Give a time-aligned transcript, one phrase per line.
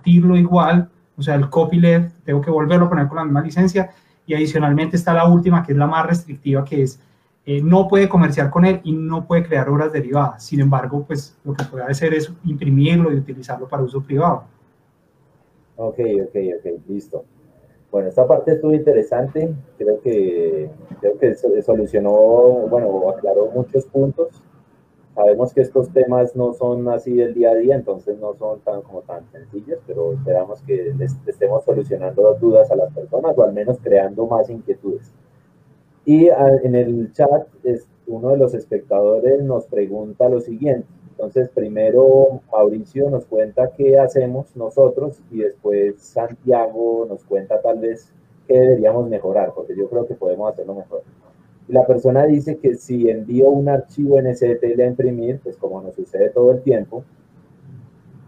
[0.00, 3.90] compartirlo igual, o sea, el copyleft, tengo que volverlo a poner con la misma licencia,
[4.26, 7.00] y adicionalmente está la última, que es la más restrictiva, que es
[7.46, 10.44] eh, no puede comerciar con él y no puede crear obras derivadas.
[10.44, 14.44] Sin embargo, pues lo que puede hacer es imprimirlo y utilizarlo para uso privado.
[15.76, 17.24] Ok, ok, ok, listo.
[17.90, 20.70] Bueno, esta parte estuvo interesante, creo que,
[21.00, 22.12] creo que solucionó,
[22.70, 24.28] bueno, aclaró muchos puntos.
[25.14, 28.82] Sabemos que estos temas no son así del día a día, entonces no son tan
[28.82, 33.52] como tan sencillos, pero esperamos que les estemos solucionando dudas a las personas o al
[33.52, 35.12] menos creando más inquietudes.
[36.04, 37.46] Y en el chat
[38.06, 40.86] uno de los espectadores nos pregunta lo siguiente.
[41.10, 48.12] Entonces, primero Mauricio nos cuenta qué hacemos nosotros y después Santiago nos cuenta tal vez
[48.48, 51.02] qué deberíamos mejorar, porque yo creo que podemos hacerlo mejor.
[51.70, 56.30] La persona dice que si envío un archivo NSTL a imprimir, pues como nos sucede
[56.30, 57.04] todo el tiempo,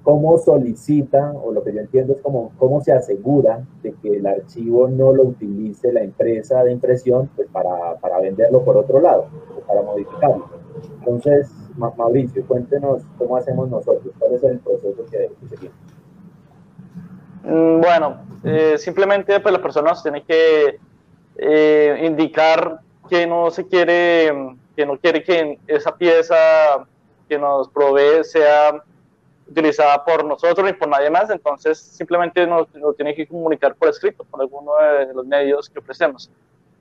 [0.05, 4.27] cómo solicita, o lo que yo entiendo es como, cómo se asegura de que el
[4.27, 9.27] archivo no lo utilice la empresa de impresión pues para, para venderlo por otro lado,
[9.67, 10.47] para modificarlo.
[11.01, 15.77] Entonces, Mauricio, cuéntenos cómo hacemos nosotros, cuál es el proceso que, seguimos.
[17.45, 20.79] Mm, bueno, eh, simplemente pues la persona tiene que
[21.39, 22.81] eh, indicar
[23.13, 24.33] que no se quiere,
[24.75, 26.35] que no quiere que esa pieza
[27.29, 28.83] que nos provee sea
[29.47, 34.25] utilizada por nosotros ni por nadie más, entonces simplemente nos tiene que comunicar por escrito,
[34.25, 36.31] por alguno de los medios que ofrecemos.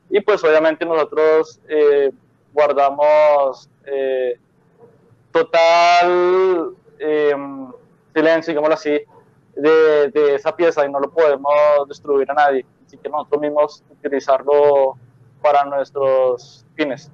[0.10, 2.12] Y pues obviamente nosotros eh,
[2.54, 4.40] guardamos eh,
[5.34, 7.36] total eh,
[8.14, 9.02] silencio, digámoslo así,
[9.54, 12.66] de, de, esa pieza y no lo podemos destruir a nadie.
[12.88, 14.96] Así que nosotros mismos utilizarlo
[15.42, 17.12] para nuestros fines,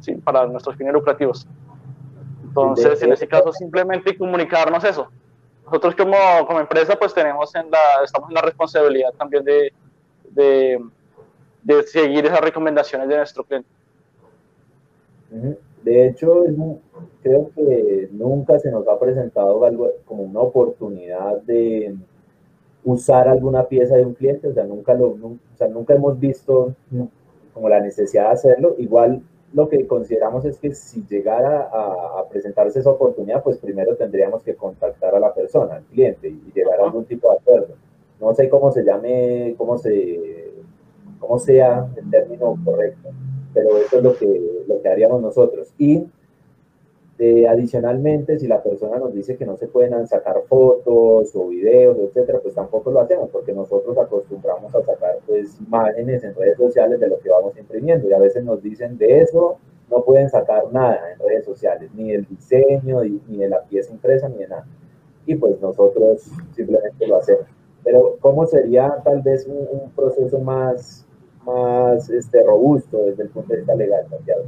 [0.00, 0.14] ¿sí?
[0.16, 1.46] para nuestros fines lucrativos.
[2.42, 5.08] Entonces, en ese caso, simplemente comunicarnos eso.
[5.64, 9.72] Nosotros como, como empresa, pues tenemos en la, estamos en la responsabilidad también de,
[10.30, 10.84] de,
[11.62, 13.68] de seguir esas recomendaciones de nuestro cliente.
[15.82, 16.44] De hecho,
[17.22, 21.96] creo que nunca se nos ha presentado algo como una oportunidad de
[22.84, 26.74] usar alguna pieza de un cliente, o sea, nunca, lo, o sea, nunca hemos visto
[27.54, 28.74] como la necesidad de hacerlo.
[28.78, 29.22] Igual
[29.54, 34.56] lo que consideramos es que si llegara a, presentarse esa oportunidad, pues primero tendríamos que
[34.56, 37.74] contactar a la persona, al cliente, y llegar a algún tipo de acuerdo.
[38.20, 40.50] No sé cómo se llame, cómo, se,
[41.20, 43.10] cómo sea el término correcto,
[43.52, 45.72] pero eso es lo que, lo que haríamos nosotros.
[45.78, 46.04] Y
[47.20, 51.96] eh, adicionalmente, si la persona nos dice que no se pueden sacar fotos o videos,
[51.98, 55.03] etcétera, pues tampoco lo hacemos, porque nosotros acostumbramos a sacar
[55.34, 58.08] pues, imágenes en redes sociales de lo que vamos imprimiendo.
[58.08, 59.58] Y a veces nos dicen de eso
[59.90, 64.28] no pueden sacar nada en redes sociales, ni el diseño, ni de la pieza impresa,
[64.28, 64.66] ni de nada.
[65.26, 66.22] Y pues nosotros
[66.54, 67.44] simplemente lo hacemos.
[67.82, 71.04] Pero, ¿cómo sería tal vez un, proceso más,
[71.44, 74.44] más este, robusto desde el punto de vista legal, Santiago?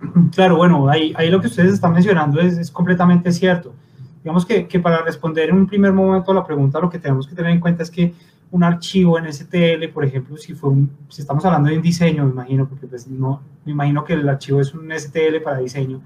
[0.34, 3.72] Claro, bueno, ahí, ahí lo que ustedes están mencionando es, es completamente cierto.
[4.22, 7.26] Digamos que, que, para responder en un primer momento a la pregunta, lo que tenemos
[7.26, 8.12] que tener en cuenta es que
[8.52, 10.52] un archivo en STL, por ejemplo, si,
[11.18, 14.60] estamos hablando de un diseño, me imagino, porque pues no, me imagino que el archivo
[14.60, 16.02] es un STL para diseño.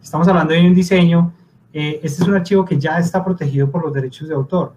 [0.00, 1.32] Estamos hablando de un diseño,
[1.72, 4.74] eh, este es un archivo que ya está protegido por los derechos de autor.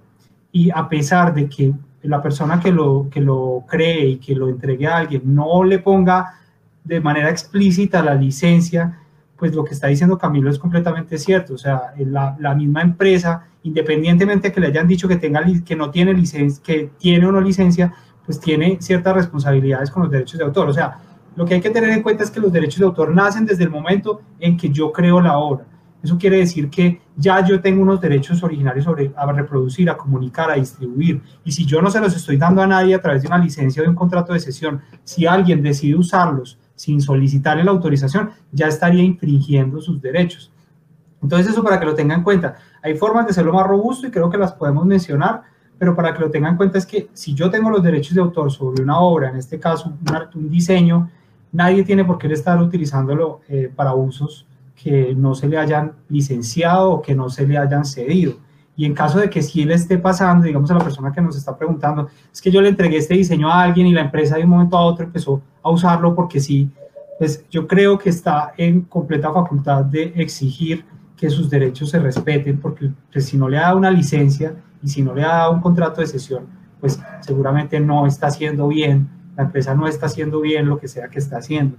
[0.52, 1.72] Y a pesar de que
[2.02, 5.78] la persona que lo, que lo cree y que lo entregue a alguien no le
[5.78, 6.40] ponga
[6.84, 8.98] de manera explícita la licencia,
[9.38, 11.53] pues lo que está diciendo Camilo es completamente cierto.
[11.53, 15.76] O sea, la, la misma empresa, independientemente de que le hayan dicho que, tenga, que
[15.76, 17.94] no tiene licencia, que tiene o no licencia,
[18.26, 20.70] pues tiene ciertas responsabilidades con los derechos de autor.
[20.70, 21.00] O sea,
[21.36, 23.64] lo que hay que tener en cuenta es que los derechos de autor nacen desde
[23.64, 25.66] el momento en que yo creo la obra.
[26.04, 30.50] Eso quiere decir que ya yo tengo unos derechos originarios sobre a reproducir, a comunicar,
[30.50, 31.22] a distribuir.
[31.46, 33.82] Y si yo no se los estoy dando a nadie a través de una licencia
[33.82, 38.68] o de un contrato de sesión, si alguien decide usarlos sin solicitarle la autorización, ya
[38.68, 40.52] estaría infringiendo sus derechos.
[41.22, 42.56] Entonces eso para que lo tengan en cuenta.
[42.82, 45.44] Hay formas de hacerlo más robusto y creo que las podemos mencionar,
[45.78, 48.22] pero para que lo tengan en cuenta es que si yo tengo los derechos de
[48.22, 49.94] autor sobre una obra, en este caso
[50.35, 51.09] un, diseño,
[51.52, 56.91] nadie tiene por qué estar utilizándolo eh, para usos que no se le hayan licenciado
[56.91, 58.34] o que no se le hayan cedido.
[58.76, 61.38] Y en caso de que sí le esté pasando, digamos a la persona que nos
[61.38, 64.44] está preguntando, es que yo le entregué este diseño a alguien y la empresa de
[64.44, 66.70] un momento a otro empezó a usarlo porque sí,
[67.20, 70.84] pues yo creo que está en completa facultad de exigir
[71.22, 75.03] que sus derechos se respeten, porque pues, si no le da una licencia y si
[75.03, 76.47] no le da un contrato de sesión,
[76.79, 79.08] pues seguramente no está haciendo bien,
[79.38, 81.78] la empresa no está haciendo bien lo que sea que está haciendo.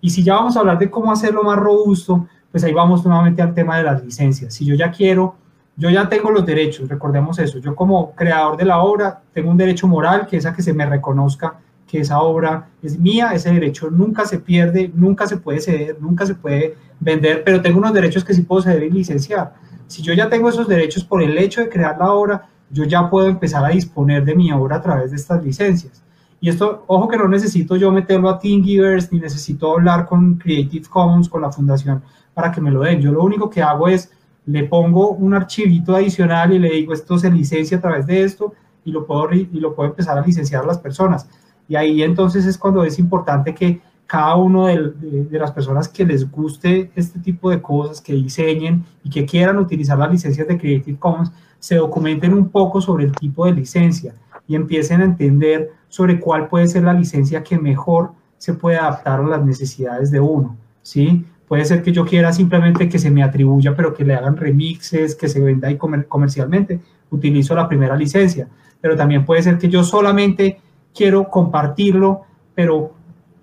[0.00, 3.42] Y si ya vamos a hablar de cómo hacerlo más robusto, pues ahí vamos nuevamente
[3.42, 4.54] al tema de las licencias.
[4.54, 5.36] Si yo ya quiero
[5.78, 7.58] yo ya tengo los derechos, recordemos eso.
[7.58, 10.72] Yo como creador de la obra tengo un derecho moral que es a que se
[10.72, 15.60] me reconozca que esa obra es mía, ese derecho nunca se pierde, nunca se puede
[15.60, 19.54] ceder, nunca se puede vender, pero tengo unos derechos que sí puedo ceder y licenciar.
[19.86, 23.08] Si yo ya tengo esos derechos por el hecho de crear la obra, yo ya
[23.08, 26.04] puedo empezar a disponer de mi obra a través de estas licencias.
[26.40, 30.86] Y esto, ojo que no necesito yo meterlo a Thingiverse, ni necesito hablar con Creative
[30.88, 32.02] Commons, con la fundación,
[32.34, 33.00] para que me lo den.
[33.00, 34.12] Yo lo único que hago es,
[34.46, 38.52] le pongo un archivito adicional y le digo, esto se licencia a través de esto,
[38.84, 41.28] y lo puedo, y lo puedo empezar a licenciar a las personas.
[41.68, 46.30] Y ahí entonces es cuando es importante que cada uno de, las personas que les
[46.30, 50.98] guste este tipo de cosas, que diseñen y que quieran utilizar las licencias de Creative
[50.98, 54.14] Commons, se documenten un poco sobre el tipo de licencia
[54.46, 59.20] y empiecen a entender sobre cuál puede ser la licencia que mejor se puede adaptar
[59.20, 61.26] a las necesidades de uno, ¿sí?
[61.46, 65.14] Puede ser que yo quiera simplemente que se me atribuya, pero que le hagan remixes,
[65.16, 66.80] que se venda ahí comercialmente,
[67.10, 68.48] utilizo la primera licencia,
[68.80, 70.60] pero también puede ser que yo solamente
[70.94, 72.22] quiero compartirlo,
[72.54, 72.92] pero,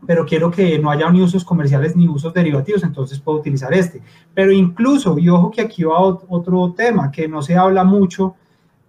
[0.06, 4.02] pero quiero que no haya ni usos comerciales ni usos derivativos, entonces puedo utilizar este.
[4.34, 8.36] Pero incluso, y ojo que aquí va otro tema que no se habla mucho,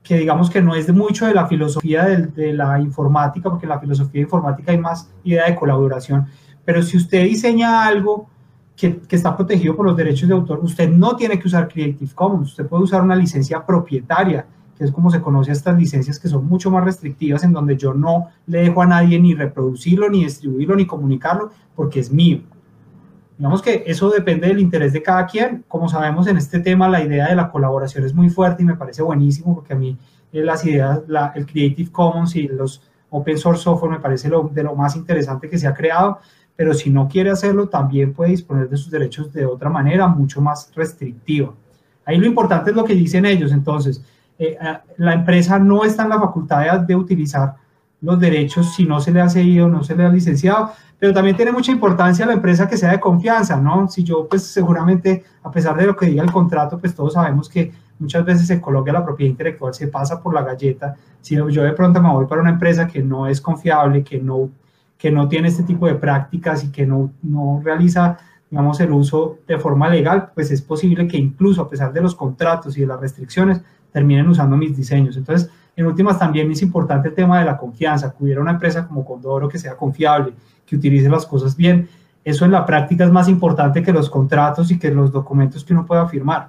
[0.02, 3.66] que digamos que no es de mucho de la filosofía de, de la informática, porque
[3.66, 6.26] en la filosofía informática hay más idea de colaboración,
[6.64, 8.28] pero si usted diseña algo
[8.76, 12.12] que, que, está protegido por los derechos de autor, usted no tiene que usar Creative
[12.14, 16.18] Commons, usted puede usar una licencia propietaria que es como se conoce a estas licencias
[16.18, 20.08] que son mucho más restrictivas, en donde yo no le dejo a nadie ni reproducirlo,
[20.10, 22.40] ni distribuirlo, ni comunicarlo, porque es mío.
[23.38, 25.64] Digamos que eso depende del interés de cada quien.
[25.68, 28.76] Como sabemos en este tema, la idea de la colaboración es muy fuerte y me
[28.76, 29.98] parece buenísimo, porque a mí
[30.32, 34.50] eh, las ideas, la, el Creative Commons y los open source software me parece lo,
[34.52, 36.18] de lo más interesante que se ha creado,
[36.54, 40.40] pero si no quiere hacerlo, también puede disponer de sus derechos de otra manera, mucho
[40.40, 41.52] más restrictiva.
[42.04, 44.02] Ahí lo importante es lo que dicen ellos, entonces,
[44.38, 44.58] eh,
[44.98, 47.54] la empresa no está en la facultad de, utilizar
[48.00, 51.36] los derechos si no se le ha cedido, no se le ha licenciado, pero también
[51.36, 53.88] tiene mucha importancia la empresa que sea de confianza, ¿no?
[53.88, 57.48] Si yo, pues seguramente, a pesar de lo que diga el contrato, pues todos sabemos
[57.48, 60.96] que muchas veces en Colombia la propiedad intelectual se pasa por la galleta.
[61.20, 64.50] Si yo de pronto me voy para una empresa que no es confiable, que no,
[64.98, 68.18] que no tiene este tipo de prácticas y que no, no realiza,
[68.50, 72.14] digamos, el uso de forma legal, pues es posible que incluso a pesar de los
[72.14, 73.62] contratos y de las restricciones,
[73.96, 75.16] terminen usando mis diseños.
[75.16, 78.86] Entonces, en últimas también es importante el tema de la confianza, que hubiera una empresa
[78.86, 80.34] como Condoro que sea confiable,
[80.66, 81.88] que utilice las cosas bien.
[82.22, 85.72] Eso en la práctica es más importante que los contratos y que los documentos que
[85.72, 86.48] uno pueda firmar.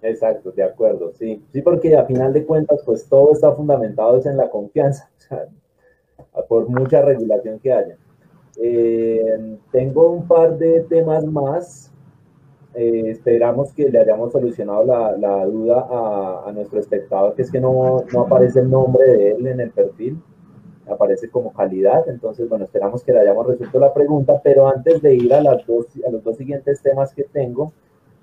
[0.00, 1.42] Exacto, de acuerdo, sí.
[1.52, 5.10] Sí, porque a final de cuentas, pues todo está fundamentado en la confianza,
[6.48, 7.96] por mucha regulación que haya.
[8.62, 11.90] Eh, tengo un par de temas más
[12.76, 17.50] eh, esperamos que le hayamos solucionado la, la duda a, a, nuestro espectador, que es
[17.50, 20.20] que no, no, aparece el nombre de él en el perfil,
[20.86, 22.06] aparece como calidad.
[22.08, 25.66] Entonces, bueno, esperamos que le hayamos resuelto la pregunta, pero antes de ir a, las
[25.66, 27.72] dos, a los dos siguientes temas que tengo,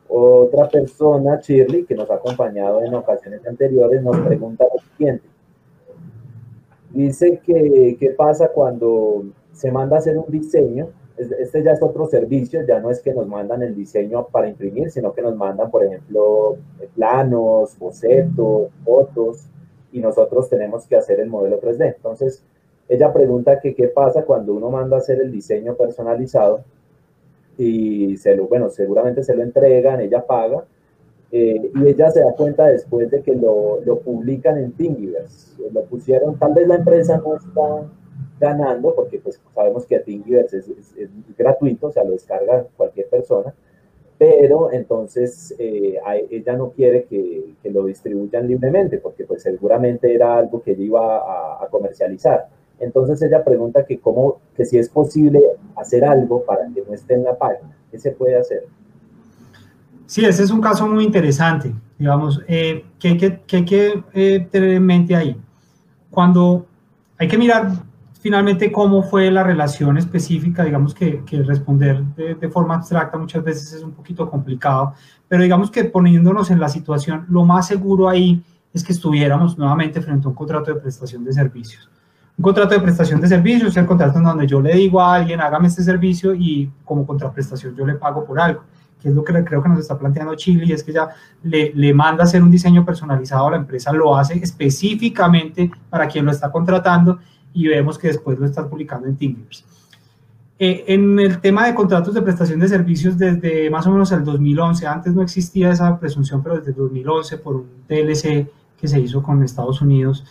[0.07, 5.27] otra persona, Shirley, que nos ha acompañado en ocasiones anteriores, nos pregunta lo siguiente.
[6.91, 9.23] Dice que qué pasa cuando
[9.53, 13.13] se manda a hacer un diseño este ya es otro servicio, ya no es que
[13.13, 16.57] nos mandan el diseño para imprimir, sino que nos mandan, por ejemplo,
[16.95, 19.47] planos, bocetos, fotos,
[19.91, 21.95] y nosotros tenemos que hacer el modelo 3D.
[21.97, 22.43] Entonces,
[22.89, 26.63] ella pregunta que qué pasa cuando uno manda a hacer el diseño personalizado
[27.57, 30.65] y se lo, bueno, seguramente se lo entregan, ella paga,
[31.31, 35.53] eh, y ella se da cuenta después de que lo, lo publican en Thingiverse.
[35.71, 37.87] Lo pusieron, tal vez la empresa no está
[38.43, 43.53] ganando, porque pues sabemos que Thingiverse es, es, gratuito, o sea, lo descarga cualquier persona,
[44.17, 50.37] pero entonces eh, ella no quiere que, que, lo distribuyan libremente, porque pues seguramente era
[50.37, 52.47] algo que ella iba a, a, comercializar.
[52.79, 55.41] Entonces ella pregunta que cómo, que si es posible
[55.75, 58.65] hacer algo para que no esté en la página, ¿qué se puede hacer?
[60.05, 64.47] Sí, ese es un caso muy interesante, digamos, eh, que hay que, que, que eh,
[64.51, 65.35] tener en mente ahí.
[66.11, 66.65] Cuando
[67.17, 67.71] hay que mirar
[68.23, 73.73] finalmente cómo fue la relación específica, digamos que, que responder de, forma abstracta muchas veces
[73.73, 74.93] es un poquito complicado,
[75.27, 78.41] pero digamos que poniéndonos en la situación, lo más seguro ahí
[78.73, 81.89] es que estuviéramos nuevamente frente a un contrato de prestación de servicios.
[82.37, 85.15] Un contrato de prestación de servicios es el contrato en donde yo le digo a
[85.15, 88.63] alguien, hágame este servicio y como contraprestación yo le pago por algo,
[89.01, 91.09] que es lo que creo que nos está planteando Chile, y es que ya
[91.43, 96.23] le, le manda hacer un diseño personalizado a la empresa, lo hace específicamente para quien
[96.23, 97.19] lo está contratando
[97.53, 99.63] y vemos que después lo están publicando en Thingiverse.
[100.59, 104.23] eh, en el tema de contratos de prestación de servicios desde más o menos el
[104.23, 108.47] 2011, antes no existía esa presunción, pero desde el 2011 por un TLC
[108.79, 110.25] que se hizo con Estados Unidos,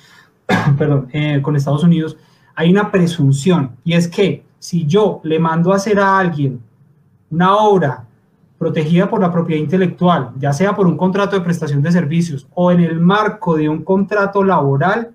[0.78, 2.16] perdón, eh, con Estados Unidos,
[2.54, 6.60] hay una presunción y es que si yo le mando a hacer a alguien
[7.30, 8.04] una obra
[8.58, 12.70] protegida por la propiedad intelectual, ya sea por un contrato de prestación de servicios o
[12.70, 15.10] en el marco de un contrato laboral,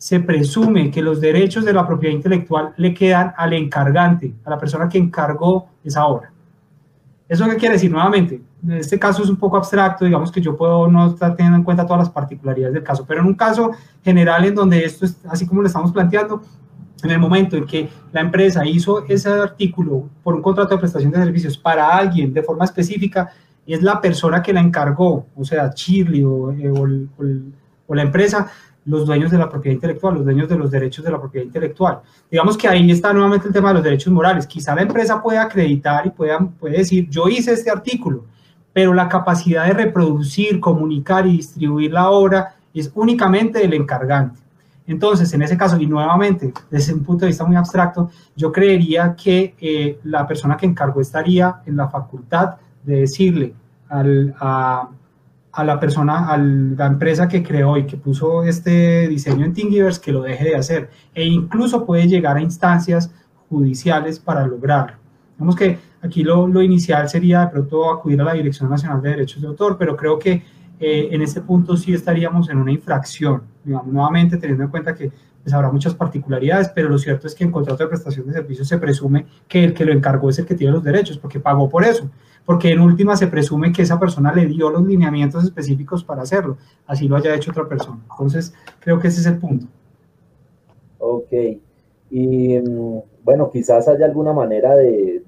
[0.00, 4.56] se presume que los derechos de la propiedad intelectual le quedan al encargante, a la
[4.56, 6.32] persona que encargó esa obra.
[7.28, 7.90] ¿Eso qué quiere decir?
[7.90, 11.58] Nuevamente, en este caso es un poco abstracto, digamos que yo puedo no estar teniendo
[11.58, 15.04] en cuenta todas las particularidades del caso, pero en un caso general en donde esto
[15.04, 16.40] es así como lo estamos planteando,
[17.02, 21.12] en el momento en que la empresa hizo ese artículo por un contrato de prestación
[21.12, 23.30] de servicios para alguien de forma específica,
[23.66, 26.72] es la persona que la encargó, o sea, Chirly o, eh,
[27.86, 28.50] o la empresa,
[28.86, 32.00] los dueños de la propiedad intelectual, los dueños de los derechos de la propiedad intelectual.
[32.30, 34.46] Digamos que ahí está nuevamente el tema de los derechos morales.
[34.46, 38.24] Quizá la empresa puede acreditar y pueda, puede decir, yo hice este artículo,
[38.72, 44.40] pero la capacidad de reproducir, comunicar y distribuir la obra es únicamente del encargante.
[44.86, 49.14] Entonces, en ese caso, y nuevamente, desde un punto de vista muy abstracto, yo creería
[49.14, 53.54] que eh, la persona que encargó estaría en la facultad de decirle
[53.88, 54.88] al, a,
[55.52, 60.00] a la persona, a la empresa que creó y que puso este diseño en Thingiverse
[60.00, 63.12] que lo deje de hacer e incluso puede llegar a instancias
[63.48, 64.96] judiciales para lograrlo.
[65.38, 69.10] Vemos que aquí lo, lo, inicial sería de pronto acudir a la Dirección Nacional de
[69.10, 70.42] Derechos de Autor, pero creo que
[70.78, 75.10] eh, en este punto sí estaríamos en una infracción, nuevamente teniendo en cuenta que
[75.42, 78.68] pues, habrá muchas particularidades, pero lo cierto es que en contrato de prestación de servicios
[78.68, 81.68] se presume que el que lo encargó es el que tiene los derechos, porque pagó
[81.68, 82.08] por eso
[82.44, 86.58] porque en última se presume que esa persona le dio los lineamientos específicos para hacerlo,
[86.86, 88.00] así lo haya hecho otra persona.
[88.10, 89.66] Entonces, creo que ese es el punto.
[90.98, 91.32] Ok.
[92.10, 95.22] Y mm, bueno, quizás haya alguna manera de,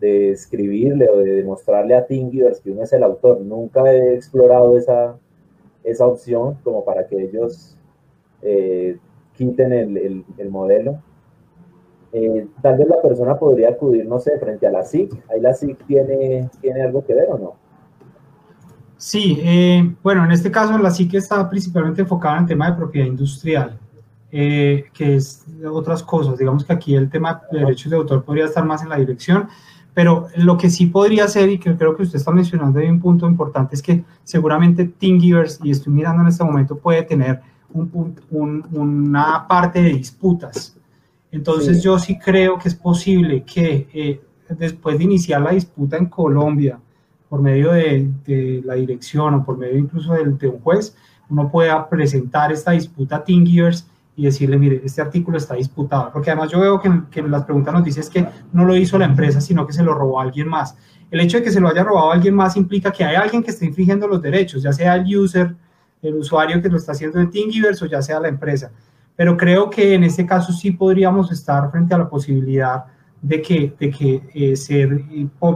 [0.00, 3.40] de, escribirle o de demostrarle a Thingiverse que uno es el autor.
[3.40, 5.16] Nunca he explorado esa,
[5.82, 7.76] esa opción como para que ellos
[8.42, 8.98] eh,
[9.36, 11.00] quiten el, el modelo
[12.18, 15.12] eh, tal vez la persona podría acudir, no sé, frente a la SIC.
[15.30, 17.54] ¿Ahí la SIC tiene, tiene algo que ver o no?
[18.96, 22.76] Sí, eh, bueno, en este caso la SIC está principalmente enfocada en el tema de
[22.78, 23.78] propiedad industrial,
[24.32, 26.38] eh, que es otras cosas.
[26.38, 29.48] Digamos que aquí el tema de derechos de autor podría estar más en la dirección,
[29.92, 33.00] pero lo que sí podría ser, y que creo que usted está mencionando hay un
[33.00, 37.42] punto importante, es que seguramente Thingiverse, y estoy mirando en este momento, puede tener
[37.74, 40.76] un, un, una parte de disputas
[41.32, 46.06] entonces yo sí creo que es posible que eh, después de iniciar la disputa en
[46.06, 46.78] Colombia,
[47.28, 50.96] por medio de, la dirección o por medio incluso de, de, un juez,
[51.28, 56.10] uno pueda presentar esta disputa a Thingiverse y decirle, mire, este artículo está disputado.
[56.12, 59.04] Porque además yo veo que, que las preguntas nos dicen que no lo hizo la
[59.04, 60.76] empresa, sino que se lo robó a alguien más.
[61.10, 63.42] El hecho de que se lo haya robado a alguien más implica que hay alguien
[63.42, 65.54] que está infringiendo los derechos, ya sea el user,
[66.00, 68.70] el usuario que lo está haciendo en Thingiverse o ya sea la empresa
[69.16, 72.84] pero creo que en este caso sí podríamos estar frente a la posibilidad
[73.22, 74.88] de que, de que eh, se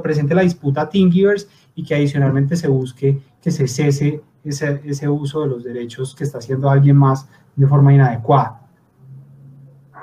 [0.03, 5.09] presente la disputa a Thingiverse y que adicionalmente se busque que se cese ese, ese
[5.09, 8.63] uso de los derechos que está haciendo alguien más de forma inadecuada.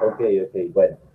[0.02, 1.07] Ok, ok, bueno.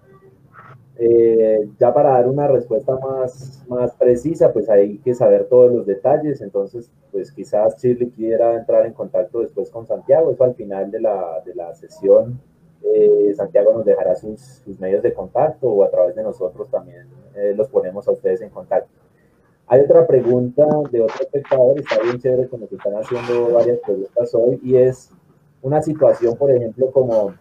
[0.98, 5.86] Eh, ya para dar una respuesta más, más precisa, pues hay que saber todos los
[5.86, 10.90] detalles, entonces pues quizás Shirley quiera entrar en contacto después con Santiago, eso al final
[10.90, 12.38] de la, de la sesión,
[12.82, 17.06] eh, Santiago nos dejará sus, sus, medios de contacto o a través de nosotros también
[17.36, 18.90] eh, los ponemos a ustedes en contacto.
[19.68, 24.60] Hay otra pregunta de otro espectador, está bien chévere que están haciendo varias preguntas hoy,
[24.62, 25.10] y es
[25.62, 27.32] una situación, por ejemplo, como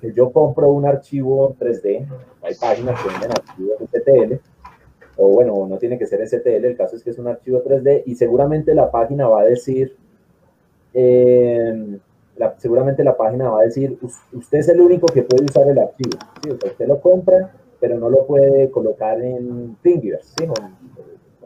[0.00, 2.06] que yo compro un archivo 3D,
[2.42, 4.34] hay páginas que venden archivos STL,
[5.16, 8.02] o bueno, no tiene que ser STL, el caso es que es un archivo 3D
[8.06, 9.96] y seguramente la página va a decir,
[10.94, 11.98] eh,
[12.58, 13.98] seguramente la página va a decir,
[14.32, 16.50] usted es el único que puede usar el archivo, ¿sí?
[16.50, 20.46] usted lo compra, pero no lo puede colocar en Thingiverse, ¿sí?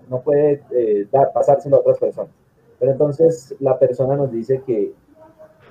[0.08, 2.30] no, puede eh, dar, pasárselo a otras personas.
[2.78, 4.92] Pero entonces la persona nos dice que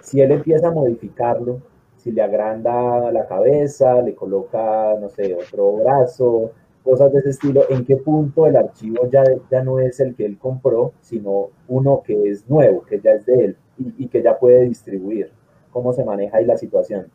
[0.02, 1.62] si él empieza a modificarlo,
[2.06, 6.52] si le agranda la cabeza, le coloca, no sé, otro brazo,
[6.84, 10.24] cosas de ese estilo, en qué punto el archivo ya, ya no es el que
[10.24, 13.58] él compró, sino uno que es nuevo, que ya es de él
[13.98, 15.32] y, que ya puede distribuir.
[15.72, 17.08] ¿Cómo se maneja ahí la situación?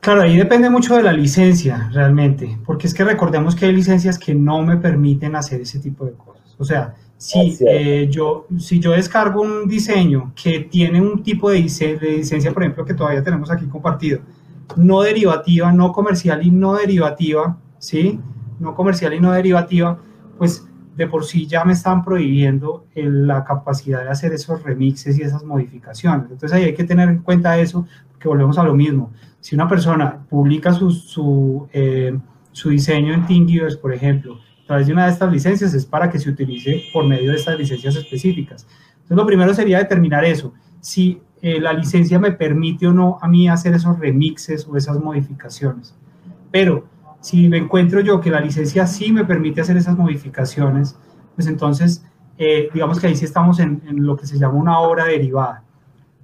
[0.00, 4.18] Claro, ahí depende mucho de la licencia realmente, porque es que recordemos que hay licencias
[4.18, 6.54] que no me permiten hacer ese tipo de cosas.
[6.58, 11.58] O sea, si, eh, yo, si yo descargo un diseño que tiene un tipo de,
[11.58, 14.20] licencia, por ejemplo, que todavía tenemos aquí compartido,
[14.76, 18.20] no derivativa, no comercial y no derivativa, ¿sí?
[18.60, 19.98] No comercial y no derivativa,
[20.38, 25.22] pues de por sí ya me están prohibiendo la capacidad de hacer esos remixes y
[25.22, 26.30] esas modificaciones.
[26.30, 27.86] Entonces ahí hay que tener en cuenta eso,
[28.20, 29.12] que volvemos a lo mismo.
[29.40, 32.16] Si una persona publica su, su, eh,
[32.52, 36.18] su diseño en Thingiverse, por ejemplo, través de una de estas licencias, es para que
[36.18, 38.66] se utilice por medio de estas licencias específicas.
[38.92, 43.28] Entonces lo primero sería determinar eso, si eh, la licencia me permite o no a
[43.28, 45.94] mí hacer esos remixes o esas modificaciones.
[46.50, 46.84] Pero
[47.20, 50.98] si me encuentro yo que la licencia sí me permite hacer esas modificaciones,
[51.34, 52.04] pues entonces,
[52.36, 55.62] eh, digamos que ahí sí estamos en, lo que se llama una obra derivada.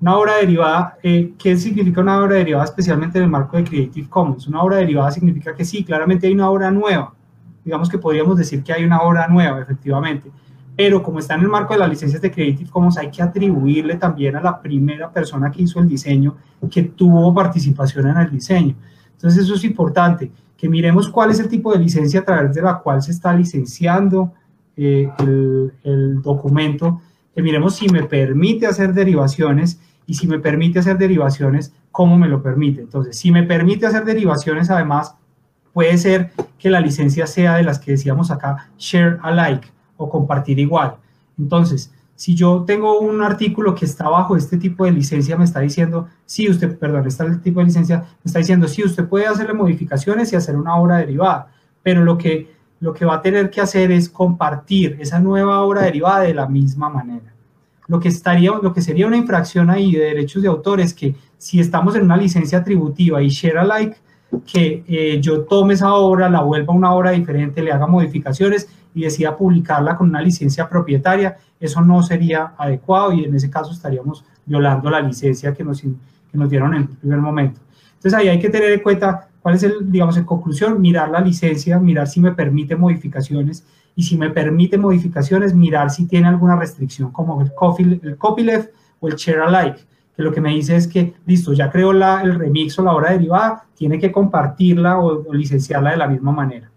[0.01, 4.09] Una obra derivada, eh, ¿qué significa una obra derivada especialmente en el marco de Creative
[4.11, 4.47] Commons?
[4.47, 7.14] Una obra derivada significa que sí, claramente hay una obra nueva.
[7.65, 10.31] Digamos que podríamos decir que hay una obra nueva, efectivamente.
[10.77, 13.97] Pero como está en el marco de las licencias de Creative Commons, hay que atribuirle
[13.97, 16.37] también a la primera persona que hizo el diseño
[16.69, 18.75] que tuvo participación en el diseño.
[19.13, 22.63] Entonces eso es importante que miremos cuál es el tipo de licencia a través de
[22.63, 24.33] la cual se está licenciando
[24.77, 25.09] eh,
[25.85, 27.01] el, documento,
[27.35, 32.29] que miremos si me permite hacer derivaciones y si me permite hacer derivaciones, cómo me
[32.29, 32.83] lo permite.
[32.83, 35.17] Entonces, si me permite hacer derivaciones, además,
[35.75, 40.59] puede ser que la licencia sea de las que decíamos acá, share alike o compartir
[40.59, 40.97] igual.
[41.37, 45.61] Entonces, si yo tengo un artículo que está bajo este tipo de licencia, me está
[45.61, 49.53] diciendo, sí, usted, perdón, está tipo de licencia, me está diciendo, sí, usted puede hacerle
[49.53, 51.49] modificaciones y hacer una obra derivada,
[51.83, 55.83] pero lo que, lo que va a tener que hacer es compartir esa nueva obra
[55.83, 57.35] derivada de la misma manera.
[57.89, 61.17] Lo que, estaría, lo que sería una infracción ahí de derechos de autor es que
[61.37, 63.99] si estamos en una licencia atributiva y share alike,
[64.43, 69.03] que eh, yo tome esa obra, la vuelva una obra diferente, le haga modificaciones y
[69.03, 74.25] decida publicarla con una licencia propietaria, eso no sería adecuado y en ese caso estaríamos
[74.47, 75.89] violando la licencia que nos, que
[76.33, 77.61] nos dieron en el primer momento.
[77.95, 81.21] Entonces ahí hay que tener en cuenta cuál es el, digamos, en conclusión, mirar la
[81.21, 83.65] licencia, mirar si me permite modificaciones
[83.97, 87.51] y si me permite modificaciones, mirar si tiene alguna restricción como el,
[88.03, 89.85] el copyleft o el share alike
[90.17, 92.95] que lo que me dice es que, listo, ya creó la, el remix o la
[92.95, 96.71] obra derivada, tiene que compartirla o, licenciarla de la misma manera.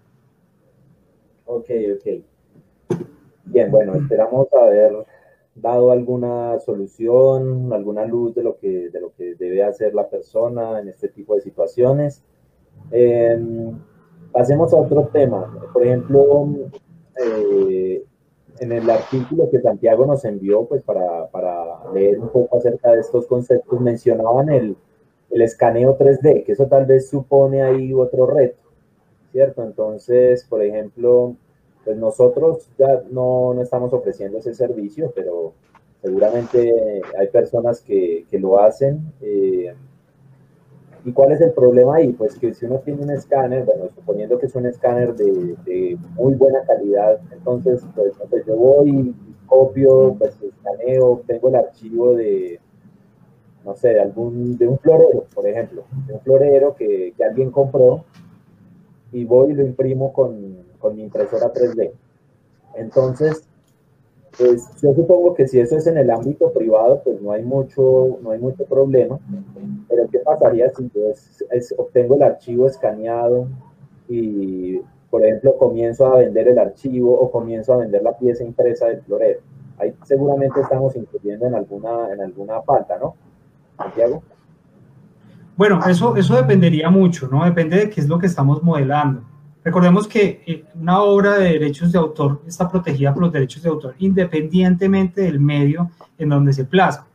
[1.46, 2.98] Ok, ok.
[3.46, 5.06] Bien, bueno, esperamos haber
[5.56, 10.80] dado alguna solución, alguna luz de lo que, de lo que debe hacer la persona
[10.80, 12.24] en este tipo de situaciones.
[12.92, 13.78] Em,
[14.32, 15.70] pasemos a otro tema.
[15.72, 16.50] Por ejemplo,
[17.24, 18.04] eh,
[18.60, 23.02] en el artículo que Santiago nos envió, pues para, para leer un poco acerca de
[23.02, 24.76] estos conceptos, mencionaban el,
[25.30, 28.60] el escaneo 3D, que eso tal vez supone ahí otro reto,
[29.32, 29.64] ¿cierto?
[29.64, 31.36] Entonces, por ejemplo,
[31.84, 35.54] pues nosotros ya no, no estamos ofreciendo ese servicio, pero
[36.02, 39.14] seguramente hay personas que, que lo hacen.
[39.22, 39.74] Eh,
[41.08, 42.12] ¿Y cuál es el problema ahí?
[42.12, 46.34] Pues que si uno tiene un escáner, bueno, suponiendo que es un escáner de, muy
[46.34, 47.82] buena calidad, entonces,
[48.30, 49.16] pues, yo voy,
[49.46, 52.60] copio, pues escaneo, tengo el archivo de,
[53.64, 57.52] no sé, de algún, de un florero, por ejemplo, de un florero que, que alguien
[57.52, 58.04] compró
[59.14, 61.90] y voy y lo imprimo con, con mi impresora 3D.
[62.76, 63.48] Entonces,
[64.38, 68.20] pues yo supongo que si eso es en el ámbito privado, pues no hay mucho,
[68.22, 69.18] no hay mucho problema.
[69.90, 71.02] Pero ¿qué pasaría si yo
[71.78, 73.48] obtengo el archivo escaneado
[74.08, 78.88] y, por ejemplo, comienzo a vender el archivo o comienzo a vender la pieza impresa
[78.88, 79.40] del florero?
[79.80, 83.16] Ahí seguramente estamos incurriendo en alguna, en alguna falta, ¿no?
[83.78, 84.22] Santiago.
[85.56, 87.44] Bueno, eso, eso dependería mucho, ¿no?
[87.44, 89.24] Depende de qué es lo que estamos modelando.
[89.64, 93.70] Recordemos que eh, una obra de derechos de autor está protegida por los derechos de
[93.70, 97.06] autor independientemente del medio en donde se plaza.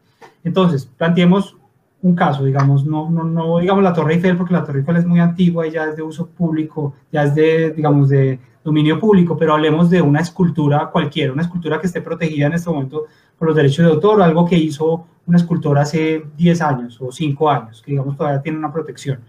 [0.45, 1.57] Entonces, planteemos
[2.03, 5.07] un caso, digamos, no, no, no digamos la Torre Eiffel, porque la Torre Eiffel es
[5.07, 9.37] muy antigua y ya es de uso público, ya es de, digamos, de dominio público,
[9.37, 13.07] pero hablemos de una escultura cualquiera, una escultura que esté protegida en este momento
[13.39, 17.51] por los derechos de autor, algo que hizo una escultora hace 10 años o 5
[17.51, 19.21] años, que digamos todavía tiene una protección.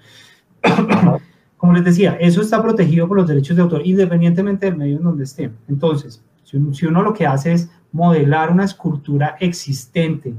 [1.63, 5.04] Como les decía, eso está protegido por los derechos de autor independientemente del medio en
[5.04, 5.49] donde esté.
[5.69, 10.34] Entonces, si uno, lo que hace es modelar una escultura existente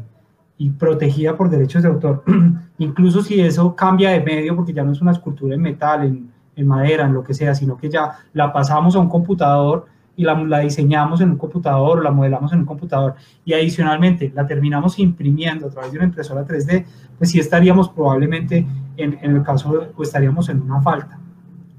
[0.59, 2.25] y protegida por derechos de autor,
[2.77, 6.67] incluso si eso cambia de medio, porque ya no es una escultura en metal, en,
[6.67, 10.35] madera, en lo que sea, sino que ya la pasamos a un computador y la,
[10.35, 13.15] la, diseñamos en un computador la modelamos en un computador
[13.47, 16.85] y adicionalmente la terminamos imprimiendo a través de una impresora 3D,
[17.17, 21.19] pues sí estaríamos probablemente en, el caso, o estaríamos en una falta.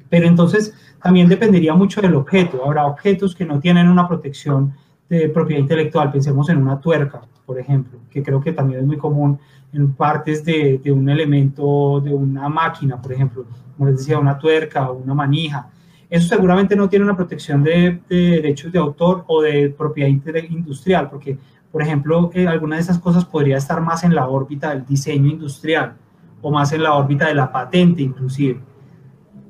[0.10, 2.63] Pero entonces también dependería mucho del objeto.
[2.65, 4.73] Habrá objetos que no tienen una protección
[5.10, 7.21] de propiedad intelectual, pensemos en una tuerca.
[7.45, 9.38] por ejemplo, que creo que también es muy común
[9.71, 13.45] en partes de, de un elemento, de una máquina, por ejemplo,
[13.78, 15.69] como les decía, una tuerca o una manija.
[16.10, 21.10] Eso seguramente no tiene una protección de, de derechos de autor o de propiedad industrial,
[21.10, 21.38] porque,
[21.71, 25.30] por ejemplo, eh, alguna de esas cosas podría estar más en la órbita del diseño
[25.30, 25.95] industrial
[26.45, 28.60] o más en la órbita de la patente inclusive.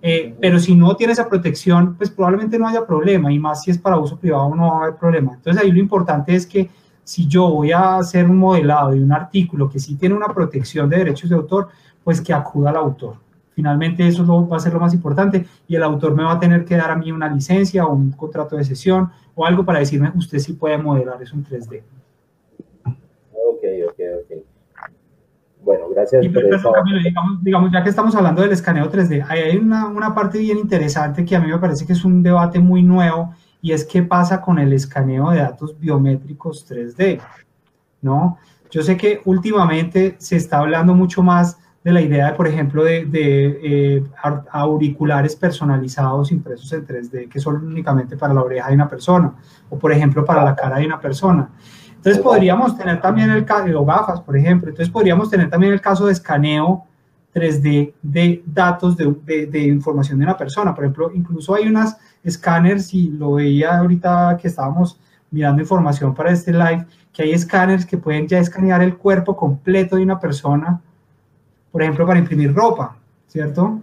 [0.01, 3.71] Eh, pero si no tiene esa protección, pues probablemente no haya problema, y más si
[3.71, 5.33] es para uso privado no va a haber problema.
[5.33, 6.69] Entonces ahí lo importante es que
[7.03, 10.89] si yo voy a hacer un modelado de un artículo que sí tiene una protección
[10.89, 11.67] de derechos de autor,
[12.01, 13.17] pues que acuda al autor.
[13.51, 16.63] Finalmente eso va a ser lo más importante y el autor me va a tener
[16.63, 20.13] que dar a mí una licencia o un contrato de sesión o algo para decirme
[20.15, 21.83] usted sí puede modelar eso en 3D.
[23.33, 23.99] Ok, ok.
[25.65, 26.71] Bueno, gracias por eso.
[27.41, 31.35] digamos, ya que estamos hablando del escaneo 3D, hay una, una, parte bien interesante que
[31.35, 34.59] a mí me parece que es un debate muy nuevo y es qué pasa con
[34.59, 37.19] el escaneo de datos biométricos 3D,
[38.03, 38.37] ¿no?
[38.69, 43.05] Yo sé que últimamente se está hablando mucho más de la idea, por ejemplo, de,
[43.05, 44.03] de eh,
[44.51, 49.33] auriculares personalizados impresos en 3D que son únicamente para la oreja de una persona
[49.71, 51.49] o, por ejemplo, para la cara de una persona.
[52.05, 55.81] Entonces podríamos tener también el caso, de gafas, por ejemplo, entonces podríamos tener también el
[55.81, 56.85] caso de escaneo
[57.33, 60.75] 3D de datos de, de, información de una persona.
[60.75, 64.99] Por ejemplo, incluso hay unas escáneres, y lo veía ahorita que estábamos
[65.31, 69.95] mirando información para este live, que hay escáneres que pueden ya escanear el cuerpo completo
[69.95, 70.79] de una persona,
[71.71, 73.81] por ejemplo, para imprimir ropa, ¿cierto?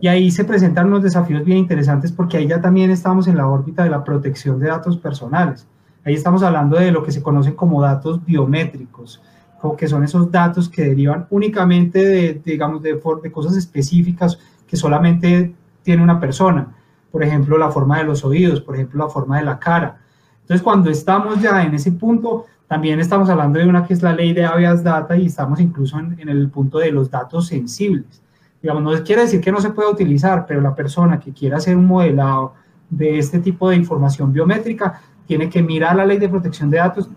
[0.00, 3.48] Y ahí se presentan unos desafíos bien interesantes porque ahí ya también estamos en la
[3.48, 5.66] órbita de la protección de datos personales.
[6.04, 9.22] Ahí estamos hablando de lo que se conocen como datos biométricos,
[9.60, 14.76] como que son esos datos que derivan únicamente de, digamos, de, de cosas específicas que
[14.76, 16.74] solamente tiene una persona.
[17.10, 19.98] Por ejemplo, la forma de los oídos, por ejemplo, la forma de la cara.
[20.42, 24.12] Entonces, cuando estamos ya en ese punto, también estamos hablando de una que es la
[24.12, 28.22] ley de habeas data y estamos incluso en, en, el punto de los datos sensibles.
[28.60, 31.76] Digamos, no quiere decir que no se pueda utilizar, pero la persona que quiera hacer
[31.76, 32.54] un modelado
[32.90, 37.08] de este tipo de información biométrica tiene que mirar la ley de protección de datos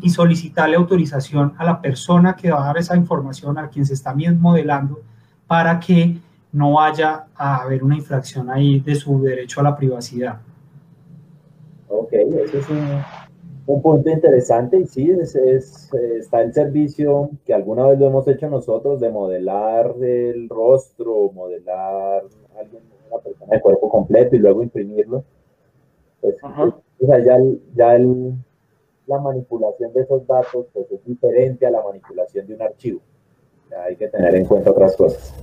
[0.00, 3.94] y solicitarle autorización a la persona que va a dar esa información, a quien se
[3.94, 5.00] está modelando,
[5.46, 6.18] para que
[6.52, 10.40] no vaya a haber una infracción ahí de su derecho a la privacidad.
[11.88, 17.98] Ok, ese es un, punto interesante y sí, es, está el servicio que alguna vez
[17.98, 22.62] lo hemos hecho nosotros de modelar el rostro, modelar a
[23.10, 25.24] una persona de cuerpo completo y luego imprimirlo.
[26.20, 26.36] Pues,
[27.04, 27.38] o sea, ya,
[27.74, 27.98] ya
[29.06, 33.00] la manipulación de esos datos pues, es diferente a la manipulación de un archivo.
[33.70, 35.34] Ya hay que tener en cuenta otras cosas.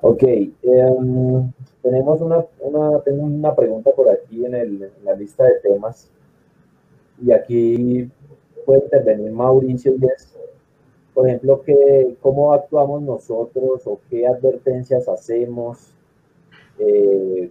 [0.00, 5.44] Ok, em, tenemos una, una, tengo una pregunta por aquí en, el, en, la lista
[5.44, 6.10] de temas.
[7.20, 8.10] Y aquí
[8.64, 10.36] puede intervenir Mauricio y es,
[11.14, 15.92] por ejemplo, que, cómo actuamos nosotros o qué advertencias hacemos
[16.78, 17.50] eh,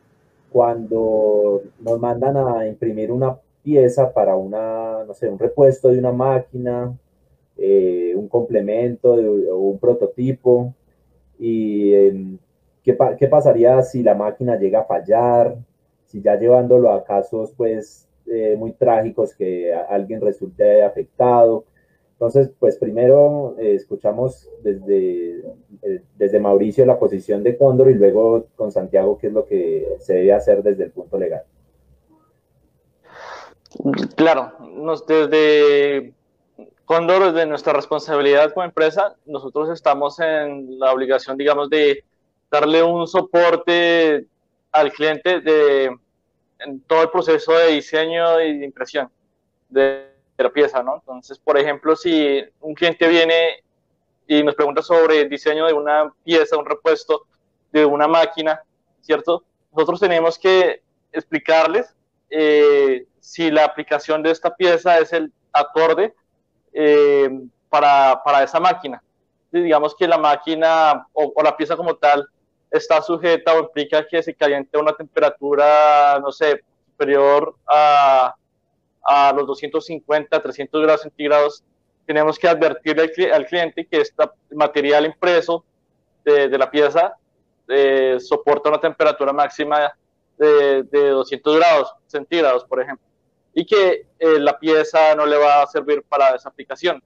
[0.51, 6.11] cuando nos mandan a imprimir una pieza para una, no sé, un repuesto de una
[6.11, 6.93] máquina,
[7.57, 10.73] eh, un complemento o un prototipo,
[11.39, 11.91] y
[12.83, 15.55] ¿qué, ¿qué, pasaría si la máquina llega a fallar,
[16.05, 21.63] si ya llevándolo a casos pues eh, muy trágicos que alguien resulte afectado,
[22.21, 25.39] entonces, pues primero eh, escuchamos desde,
[25.81, 29.95] eh, desde Mauricio la posición de Cóndor y luego con Santiago qué es lo que
[29.97, 31.41] se debe hacer desde el punto legal.
[34.15, 36.13] Claro, nos, desde
[36.85, 42.03] Cóndor, desde nuestra responsabilidad como empresa, nosotros estamos en la obligación, digamos, de
[42.51, 44.27] darle un soporte
[44.71, 45.85] al cliente de,
[46.59, 49.09] en todo el proceso de diseño y de impresión.
[50.49, 50.95] Pieza, ¿no?
[50.95, 53.63] Entonces, por ejemplo, si un cliente viene
[54.27, 57.25] y nos pregunta sobre el diseño de una pieza, un repuesto
[57.71, 58.61] de una máquina,
[59.01, 59.43] ¿cierto?
[59.71, 61.93] Nosotros tenemos que explicarles
[62.29, 66.13] eh, si la aplicación de esta pieza es el acorde
[66.73, 67.29] eh,
[67.69, 69.03] para, para, esa máquina.
[69.51, 72.27] digamos que la máquina o, o, la pieza como tal
[72.69, 78.33] está sujeta o implica que se caliente a una temperatura, no sé, superior a
[79.03, 81.63] a los 250, 300 grados centígrados,
[82.05, 85.63] tenemos que advertirle al, cliente que este material impreso
[86.23, 87.15] de, la pieza
[87.67, 89.93] eh, soporta una temperatura máxima
[90.37, 93.05] de, 200 grados centígrados, por ejemplo,
[93.53, 97.01] y que eh, la pieza no le va a servir para esa aplicación.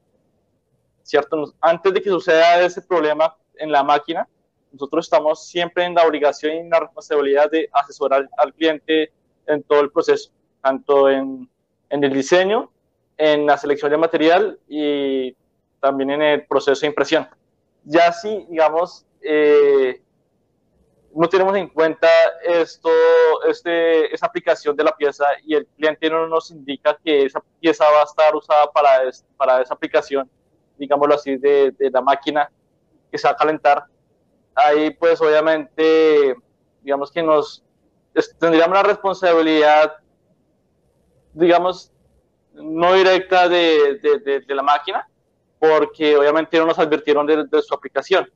[1.04, 1.54] ¿Cierto?
[1.62, 4.28] Antes de que suceda ese problema en la máquina,
[4.72, 9.12] nosotros estamos siempre en la obligación y en la responsabilidad de asesorar al cliente
[9.48, 10.32] en todo el proceso,
[10.62, 11.50] tanto en
[11.90, 12.72] en el diseño
[13.18, 15.36] en la selección de material y
[15.80, 17.28] también en el proceso de impresión.
[17.84, 20.02] Ya si, digamos, eh,
[21.14, 22.10] no tenemos en cuenta
[22.44, 22.90] esto,
[23.48, 27.86] este, esa aplicación de la pieza y el cliente no nos indica que esa pieza
[27.90, 29.02] va a estar usada para,
[29.38, 30.30] para esa aplicación,
[30.78, 32.52] digámoslo así, de, de, la máquina
[33.10, 33.86] que se va a calentar,
[34.54, 36.36] ahí pues obviamente,
[36.82, 37.64] digamos que nos
[38.40, 39.96] tendríamos la responsabilidad,
[41.36, 41.92] digamos,
[42.54, 45.08] no directa de, de, de la máquina,
[45.60, 48.28] porque obviamente no nos advirtieron de su aplicación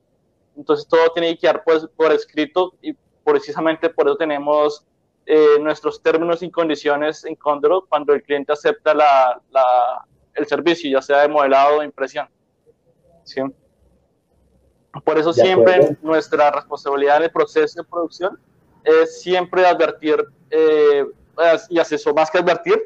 [0.60, 4.86] entonces todo tiene que quedar pues, por escrito y precisamente por eso tenemos
[5.26, 10.92] eh, nuestros términos y condiciones en Condor cuando el cliente acepta la, la, el servicio,
[10.92, 12.28] ya sea de modelado o impresión.
[13.24, 13.42] ¿Sí?
[15.06, 18.38] Por eso siempre nuestra responsabilidad en el proceso de producción
[18.84, 21.06] es siempre advertir eh,
[21.70, 22.82] y asesor, más que advertir,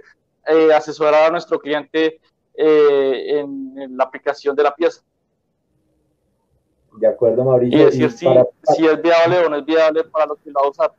[0.47, 2.19] eh, asesorar a nuestro cliente
[2.55, 5.01] en la aplicación de la pieza.
[6.97, 7.79] De acuerdo, Mauricio.
[7.79, 8.27] Y decir si,
[8.75, 10.91] si, es viable o no es viable para lo que lo va a usar.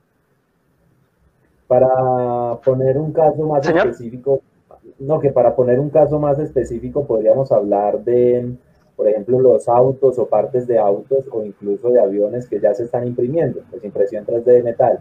[1.66, 4.42] Para poner un caso más específico,
[4.98, 8.54] no, que para poner un caso más específico podríamos hablar de,
[8.96, 12.84] por ejemplo, los autos o partes de autos o incluso de aviones que ya se
[12.84, 14.98] están imprimiendo, pues impresión 3D de metal.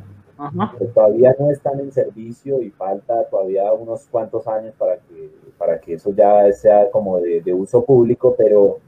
[0.94, 5.94] Todavía no están en servicio y falta todavía unos cuantos años para que, para que
[5.94, 8.80] eso ya sea como de, de uso público, pero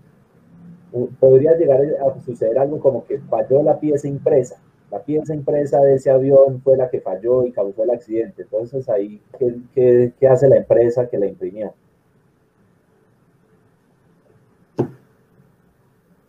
[1.20, 4.58] podría llegar a suceder algo como que falló la pieza impresa.
[4.91, 8.44] La pieza impresa de ese avión fue la que falló y causó el accidente.
[8.44, 9.22] Entonces ahí,
[9.74, 11.74] ¿qué, qué, hace la empresa que la imprimió?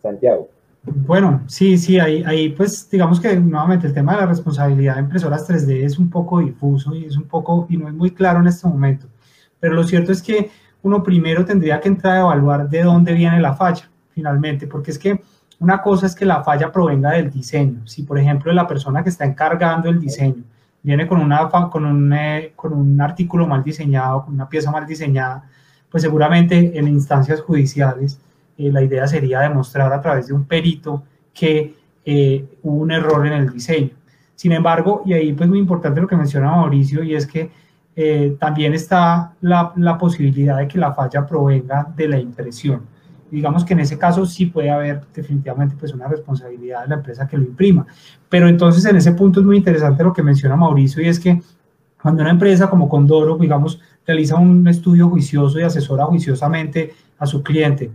[0.01, 0.47] Santiago.
[0.89, 5.01] Bueno, sí, sí, ahí, ahí pues digamos que nuevamente el tema de la responsabilidad de
[5.01, 8.39] impresoras 3D es un poco difuso y es un poco, y no es muy claro
[8.39, 9.07] en este momento.
[9.59, 10.49] Pero lo cierto es que
[10.83, 14.99] uno primero tendría que entrar a evaluar de dónde viene la falla finalmente, porque es
[14.99, 15.21] que
[15.59, 17.85] una cosa es que la falla provenga del diseño.
[17.85, 20.43] Si, por ejemplo, la persona que está encargando el diseño
[20.83, 24.85] viene con, una, con, un, eh, con un artículo mal diseñado, con una pieza mal
[24.85, 25.43] diseñada,
[25.89, 28.19] pues seguramente en instancias judiciales
[28.57, 33.25] eh, la idea sería demostrar a través de un perito que eh, hubo un error
[33.27, 33.91] en el diseño.
[34.35, 37.67] Sin embargo, y ahí pues muy importante lo que menciona Mauricio, y es que
[38.37, 42.83] también está la, la posibilidad de que la falla provenga de la impresión
[43.29, 47.27] digamos que en ese caso sí puede haber definitivamente pues una responsabilidad de la empresa
[47.27, 47.85] que lo imprima.
[48.29, 51.41] Pero entonces en ese punto es muy interesante lo que menciona Mauricio y es que
[52.01, 57.43] cuando una empresa como Condoro, digamos, realiza un estudio juicioso y asesora juiciosamente a su
[57.43, 57.91] cliente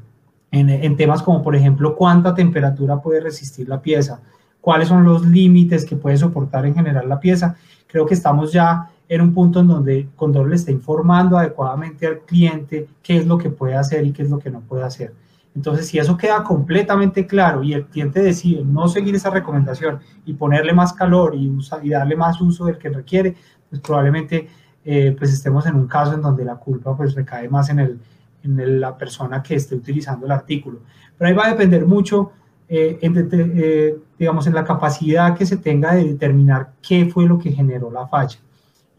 [0.53, 4.21] en, temas como por ejemplo cuánta temperatura puede resistir la pieza,
[4.61, 8.91] cuáles son los límites que puede soportar en general la pieza, creo que estamos ya
[9.09, 13.39] en un punto en donde Condor le está informando adecuadamente al cliente qué es lo
[13.39, 15.13] que puede hacer y qué es lo que no puede hacer.
[15.55, 20.33] Entonces, si eso queda completamente claro y el cliente decide no seguir esa recomendación y
[20.33, 23.35] ponerle más calor y, y darle más uso del que requiere,
[23.69, 24.49] pues probablemente
[24.85, 28.01] eh, pues estemos en un caso en donde la culpa pues recae más en, el,
[28.45, 30.81] en la persona que esté utilizando el artículo.
[31.17, 32.33] Pero ahí va a depender mucho,
[32.69, 37.39] eh, en, eh, digamos, en la capacidad que se tenga de determinar qué fue lo
[37.39, 38.39] que generó la falla.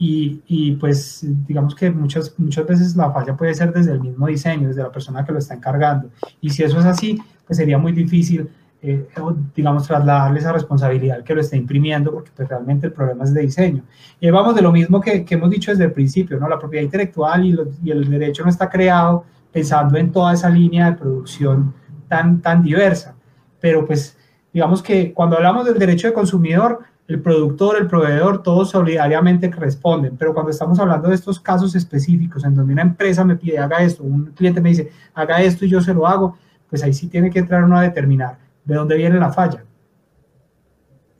[0.05, 4.67] Y, pues digamos que muchas, muchas veces la falla puede ser desde el mismo diseño,
[4.67, 6.09] desde la persona que lo está encargando.
[6.41, 8.49] Y si eso es así, pues sería muy difícil,
[8.85, 9.07] eh,
[9.55, 13.39] digamos, trasladarle esa responsabilidad que lo está imprimiendo, porque pues realmente el problema es de
[13.39, 13.83] diseño.
[14.19, 16.49] Y vamos de lo mismo que, que hemos dicho desde el principio, ¿no?
[16.49, 20.91] La propiedad intelectual y, y, el derecho no está creado pensando en toda esa línea
[20.91, 21.73] de producción
[22.09, 23.15] tan, tan diversa.
[23.61, 24.17] Pero pues
[24.51, 30.17] digamos que cuando hablamos del derecho de consumidor, el productor, el proveedor, todos solidariamente responden.
[30.17, 33.81] Pero cuando estamos hablando de estos casos específicos, en donde una empresa me pide haga
[33.81, 36.37] esto, un cliente me dice haga esto y yo se lo hago,
[36.69, 39.63] pues ahí sí tiene que entrar uno a determinar de dónde viene la falla.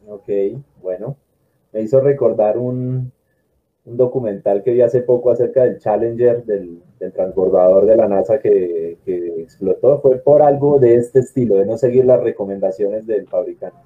[0.07, 0.29] Ok,
[0.81, 1.15] bueno.
[1.71, 3.11] Me hizo recordar un,
[3.85, 8.39] un documental que vi hace poco acerca del Challenger, del, del transbordador de la NASA
[8.39, 9.99] que, que explotó.
[9.99, 13.79] Fue por algo de este estilo, de no seguir las recomendaciones del fabricante.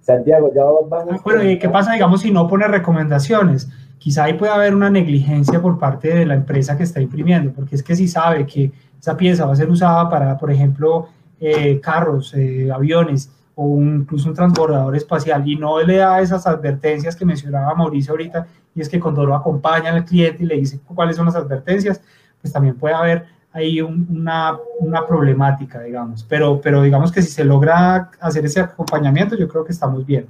[0.00, 1.22] Santiago, ya vamos.
[1.22, 3.68] Bueno, ¿y qué pasa, digamos, si no pone recomendaciones?
[3.98, 7.74] Quizá ahí puede haber una negligencia por parte de la empresa que está imprimiendo, porque
[7.74, 11.08] es que si sabe que esa pieza va a ser usada para, por ejemplo,
[11.40, 17.16] eh, carros, eh, aviones o incluso un transbordador espacial y no le da esas advertencias
[17.16, 20.80] que mencionaba Mauricio ahorita, y es que cuando lo acompaña al cliente y le dice
[20.94, 22.00] cuáles son las advertencias,
[22.40, 26.24] pues también puede haber hay una, una, problemática, digamos.
[26.28, 30.26] Pero, pero digamos que si se logra hacer ese acompañamiento, yo creo que estamos bien.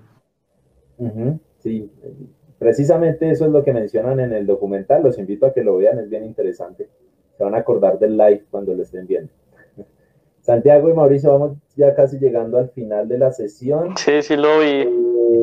[1.58, 1.90] sí,
[2.58, 5.02] precisamente eso es lo que mencionan en el documental.
[5.02, 6.88] Los invito a que lo vean, es bien interesante.
[7.36, 9.32] se van a acordar del live cuando lo estén viendo.
[10.48, 13.94] Santiago y Mauricio, vamos ya casi llegando al final de la sesión.
[13.98, 14.88] Sí, sí lo vi.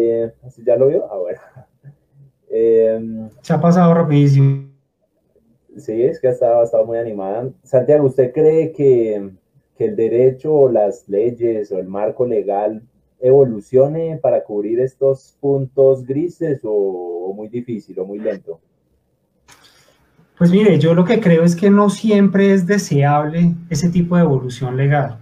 [0.02, 0.34] Eh,
[0.66, 1.06] ¿Ya lo vio?
[1.12, 1.40] Ah, bueno.
[2.50, 4.68] Em, se ha pasado rapidísimo.
[5.78, 7.52] Sí, es que ha estado, ha estado muy animada.
[7.64, 9.30] Santiago, ¿usted cree que,
[9.78, 12.82] que el derecho o las leyes o el marco legal
[13.20, 18.60] evolucione para cubrir estos puntos grises o, muy difícil o muy lento?
[20.38, 24.24] Pues mire, yo lo que creo es que no siempre es deseable ese tipo de
[24.24, 25.18] evolución legal.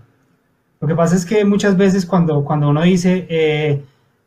[0.80, 3.84] Lo que pasa es que muchas veces cuando, cuando uno dice eh,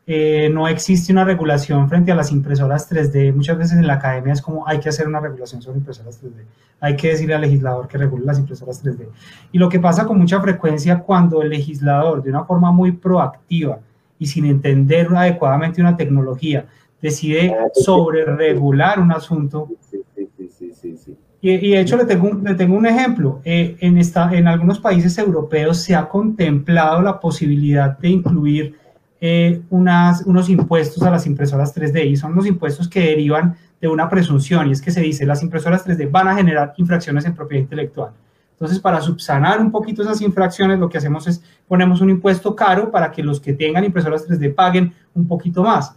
[0.06, 4.32] eh, no existe una regulación frente a las impresoras 3D, muchas veces en la academia
[4.32, 6.44] es como hay que hacer una regulación sobre impresoras 3D,
[6.80, 9.08] hay que decirle al legislador que regule las impresoras 3D.
[9.50, 13.80] Y lo que pasa con mucha frecuencia cuando el legislador de una forma muy proactiva
[14.18, 16.66] y sin entender adecuadamente una tecnología
[17.02, 19.68] decide ah, sobre regular un asunto.
[21.48, 23.40] Y, de hecho le tengo un, le tengo un ejemplo.
[23.44, 28.74] Eh, en, esta, en algunos países europeos se ha contemplado la posibilidad de incluir
[29.20, 34.08] eh, unos impuestos a las impresoras 3D y son los impuestos que derivan de una
[34.08, 37.62] presunción y es que se dice las impresoras 3D van a generar infracciones en propiedad
[37.62, 38.10] intelectual.
[38.50, 42.90] Entonces, para subsanar un poquito esas infracciones, lo que hacemos es ponemos un impuesto caro
[42.90, 45.94] para que los que tengan impresoras 3D paguen un poquito más.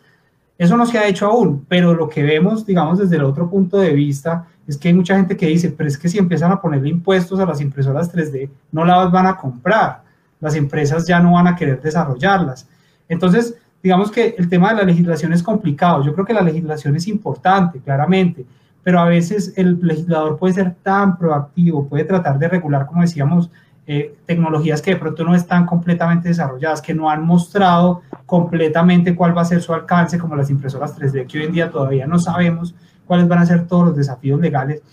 [0.60, 3.78] Eso no se ha hecho aún, pero lo que vemos, digamos, desde el otro punto
[3.78, 6.60] de vista, es que hay mucha gente que dice, pero es que si empiezan a
[6.60, 10.04] ponerle impuestos a las impresoras 3D, no las van a comprar.
[10.42, 12.68] Las empresas ya no van a querer desarrollarlas.
[13.08, 16.04] Entonces, digamos que el tema de la legislación es complicado.
[16.04, 18.46] Yo creo que la legislación es importante, claramente,
[18.84, 23.50] pero a veces el legislador puede ser tan proactivo, puede tratar de regular, como decíamos,
[23.92, 29.36] eh, tecnologías que de pronto no están completamente desarrolladas, que no han mostrado completamente cuál
[29.36, 32.20] va a ser su alcance, como las impresoras 3D, que hoy en día todavía no
[32.20, 32.76] sabemos
[33.08, 34.84] cuáles van a ser todos los desafíos legales.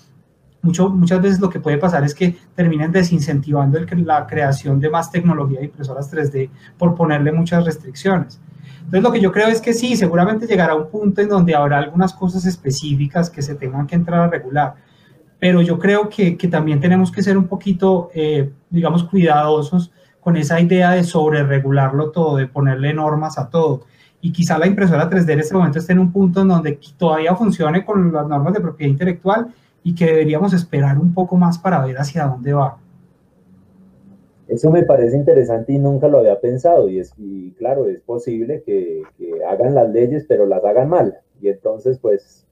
[0.62, 4.88] Mucho, muchas veces lo que puede pasar es que terminen desincentivando el, la creación de
[4.88, 8.40] más tecnología de impresoras 3D por ponerle muchas restricciones.
[8.78, 11.76] Entonces lo que yo creo es que sí, seguramente llegará un punto en donde habrá
[11.76, 14.74] algunas cosas específicas que se tengan que entrar a regular,
[15.46, 20.36] pero yo creo que, que también tenemos que ser un poquito, eh, digamos, cuidadosos con
[20.36, 23.82] esa idea de sobre regularlo todo, de ponerle normas a todo.
[24.20, 27.36] Y quizá la impresora 3D en este momento esté en un punto en donde todavía
[27.36, 29.54] funcione con las normas de propiedad intelectual
[29.84, 32.78] y que deberíamos esperar un poco más para ver hacia dónde va.
[34.48, 36.88] Eso me parece interesante y nunca lo había pensado.
[36.88, 41.20] Y, es, y claro, es posible que, que, hagan las leyes, pero las hagan mal.
[41.40, 42.45] Y entonces, pues,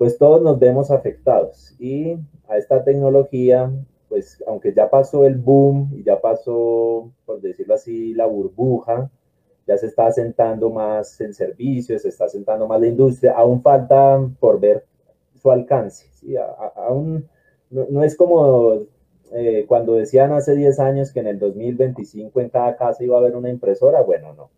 [0.00, 1.76] pues todos nos vemos afectados.
[1.78, 2.16] Y
[2.48, 3.70] a esta tecnología,
[4.08, 9.10] pues, aunque ya pasó el boom y ya pasó, por decirlo así, la burbuja,
[9.66, 14.26] ya se está asentando más en servicios, se está asentando más la industria, aún falta
[14.40, 14.86] por ver
[15.34, 16.06] su alcance.
[16.14, 16.34] ¿sí?
[16.76, 17.28] aún
[17.68, 18.78] no, no es como
[19.32, 23.20] eh, cuando decían hace 10 años que en el 2025 en cada casa iba a
[23.20, 24.48] haber una impresora, bueno, no.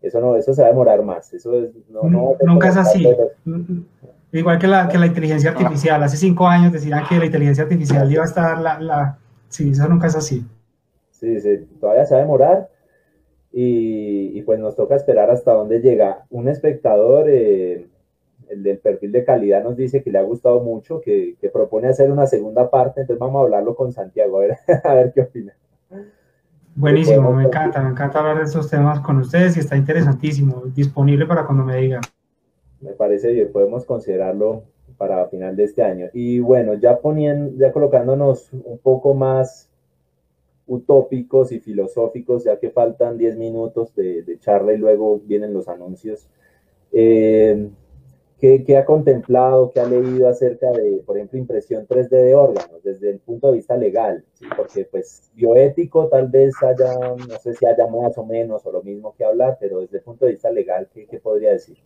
[0.00, 1.34] Eso no, eso se va a demorar más.
[1.34, 1.50] Eso
[2.44, 3.04] Nunca es así.
[4.32, 6.02] Igual que la, que la inteligencia artificial.
[6.02, 9.18] Hace cinco años decían que la inteligencia artificial iba a estar la, la...
[9.48, 10.44] Sí, eso nunca es así.
[11.10, 12.68] Sí, sí, todavía se va a demorar.
[13.52, 16.26] Y, y pues nos toca esperar hasta dónde llega.
[16.28, 17.88] Un espectador eh,
[18.50, 22.10] el del perfil de calidad nos dice que le ha gustado mucho, que, propone hacer
[22.10, 25.52] una segunda parte, entonces vamos a hablarlo con Santiago, a ver, a ver qué opina.
[26.74, 31.26] Buenísimo, me encanta, me encanta hablar de estos temas con ustedes y está interesantísimo, disponible
[31.26, 32.02] para cuando me digan.
[32.80, 34.62] Me parece bien, podemos considerarlo
[34.96, 36.08] para final de este año.
[36.12, 39.68] Y bueno, ya poniendo, ya colocándonos un poco más
[40.66, 45.68] utópicos y filosóficos, ya que faltan 10 minutos de, de charla y luego vienen los
[45.68, 46.28] anuncios.
[46.92, 47.70] Eh,
[48.38, 53.10] ¿Qué, ha contemplado, qué ha leído acerca de, por ejemplo, impresión 3D de órganos desde
[53.10, 54.24] el punto de vista legal?
[54.56, 58.80] Porque, pues, bioético tal vez haya, no sé si haya más o menos o lo
[58.84, 61.78] mismo que hablar, pero desde el punto de vista legal, ¿qué, podría decir?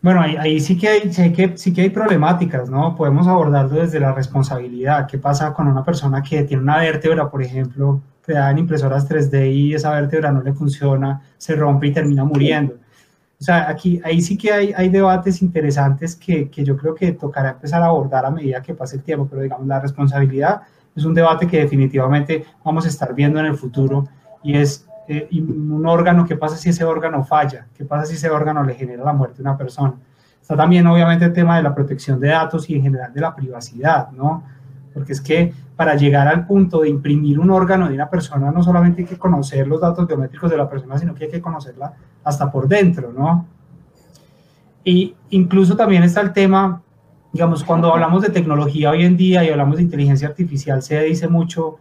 [0.00, 2.94] Bueno, ahí, sí, que hay, sí, que, sí que hay problemáticas, ¿no?
[2.94, 5.08] Podemos abordarlo desde la responsabilidad.
[5.08, 9.52] ¿Qué pasa con una persona que tiene una vértebra, por ejemplo, creada en impresoras 3D
[9.52, 12.74] y esa vértebra no le funciona, se rompe y termina muriendo?
[13.40, 17.12] O sea, aquí, ahí sí que hay, hay debates interesantes que, que, yo creo que
[17.12, 20.62] tocará empezar a abordar a medida que pase el tiempo, pero digamos, la responsabilidad
[20.94, 24.08] es un debate que definitivamente vamos a estar viendo en el futuro
[24.42, 27.66] y es eh, un órgano, ¿qué pasa si ese órgano falla?
[27.76, 29.94] ¿Qué pasa si ese órgano le genera la muerte a una persona?
[30.40, 33.34] Está también obviamente el tema de la protección de datos y en general de la
[33.34, 34.42] privacidad, ¿no?
[34.92, 38.62] Porque es que para llegar al punto de imprimir un órgano de una persona, no
[38.62, 41.92] solamente hay que conocer los datos biométricos de la persona, sino que hay que conocerla
[42.24, 43.46] hasta por dentro, ¿no?
[44.84, 46.82] Y incluso también está el tema
[47.32, 51.28] digamos, cuando hablamos de tecnología hoy en día y hablamos de inteligencia artificial, se dice
[51.28, 51.78] mucho,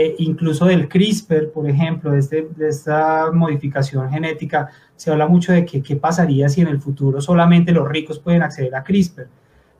[0.00, 5.52] eh, incluso del CRISPR, por ejemplo, de, este, de, esta modificación genética, se habla mucho
[5.52, 9.26] de que qué pasaría si en el futuro solamente los ricos pueden acceder a CRISPR.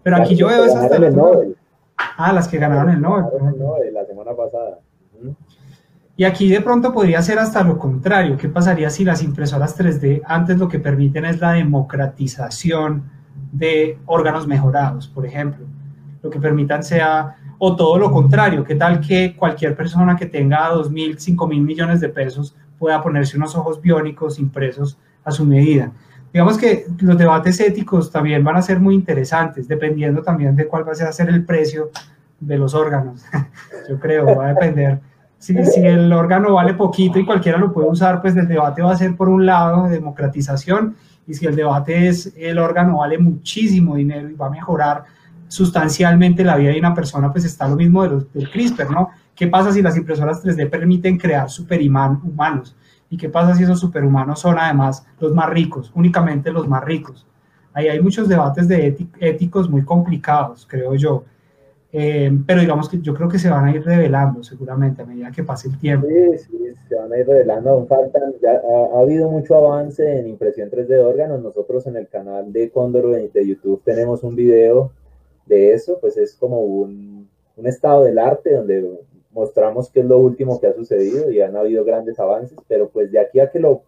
[0.03, 0.91] Pero aquí yo veo esas...
[2.17, 3.27] Ah, las que ganaron el Nobel.
[3.33, 4.81] El Nobel la semana pasada.
[6.17, 8.37] Y aquí de pronto podría ser hasta lo contrario.
[8.37, 13.05] ¿Qué pasaría si las impresoras 3D antes lo que permiten es la democratización
[13.53, 15.65] de órganos mejorados, por ejemplo?
[16.23, 20.69] Lo que permitan sea, o todo lo contrario, ¿qué tal que cualquier persona que tenga
[20.71, 25.45] 2 mil, 5 mil millones de pesos pueda ponerse unos ojos biónicos impresos a su
[25.45, 25.93] medida?
[26.33, 30.87] Digamos que los debates éticos también van a ser muy interesantes, dependiendo también de cuál
[30.87, 31.91] va a ser el precio
[32.39, 33.25] de los órganos.
[33.89, 35.01] Yo creo, va a depender
[35.39, 38.93] si, si, el órgano vale poquito y cualquiera lo puede usar, pues el debate va
[38.93, 40.97] a ser por un lado de democratización
[41.27, 45.05] y si el debate es el órgano vale muchísimo dinero y va a mejorar
[45.49, 49.09] sustancialmente la vida de una persona, pues está lo mismo de los, del CRISPR, ¿no?
[49.35, 52.77] ¿Qué pasa si las impresoras 3D permiten crear superhumanos?
[53.11, 57.27] ¿Y qué pasa si esos superhumanos son además los más ricos, únicamente los más ricos?
[57.73, 61.25] Ahí hay muchos debates de éticos muy complicados, creo yo.
[61.91, 65.31] Eh, pero digamos que yo creo que se van a ir revelando seguramente a medida
[65.31, 66.07] que pase el tiempo.
[66.07, 70.71] Sí, sí, se van a ir revelando, faltan, ya ha, habido mucho avance en impresión
[70.71, 71.41] 3D de órganos.
[71.41, 74.93] Nosotros en el canal de Cóndor de YouTube tenemos un video
[75.49, 80.19] de eso, pues es como un, un estado del arte donde mostramos qué es lo
[80.19, 83.59] último que ha sucedido y han habido grandes avances, pero pues de aquí a que
[83.59, 83.83] lo,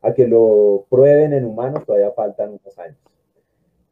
[0.00, 2.98] a que lo prueben en humanos todavía faltan unos años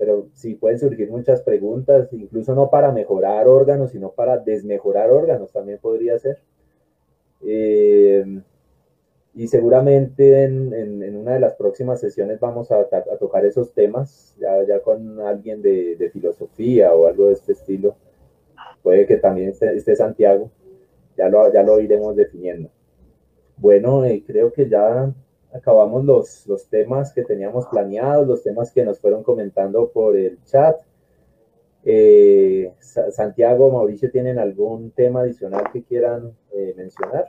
[0.01, 5.53] pero sí pueden surgir muchas preguntas, incluso no para mejorar órganos, sino para desmejorar órganos,
[5.53, 6.39] también podría ser.
[7.43, 8.41] Eh,
[9.35, 12.85] y seguramente en, en, una de las próximas sesiones vamos a,
[13.19, 17.97] tocar esos temas, ya, ya con alguien de, de, filosofía o algo de este estilo.
[18.83, 20.51] Puede que también esté, esté Santiago,
[21.17, 22.71] ya lo, ya lo iremos definiendo.
[23.57, 25.13] Bueno, eh, creo que ya
[25.53, 30.43] acabamos los, los temas que teníamos planeados, los temas que nos fueron comentando por el
[30.45, 30.77] chat.
[31.85, 37.27] Eh, Santiago, Mauricio, ¿tienen algún tema adicional que quieran eh, mencionar?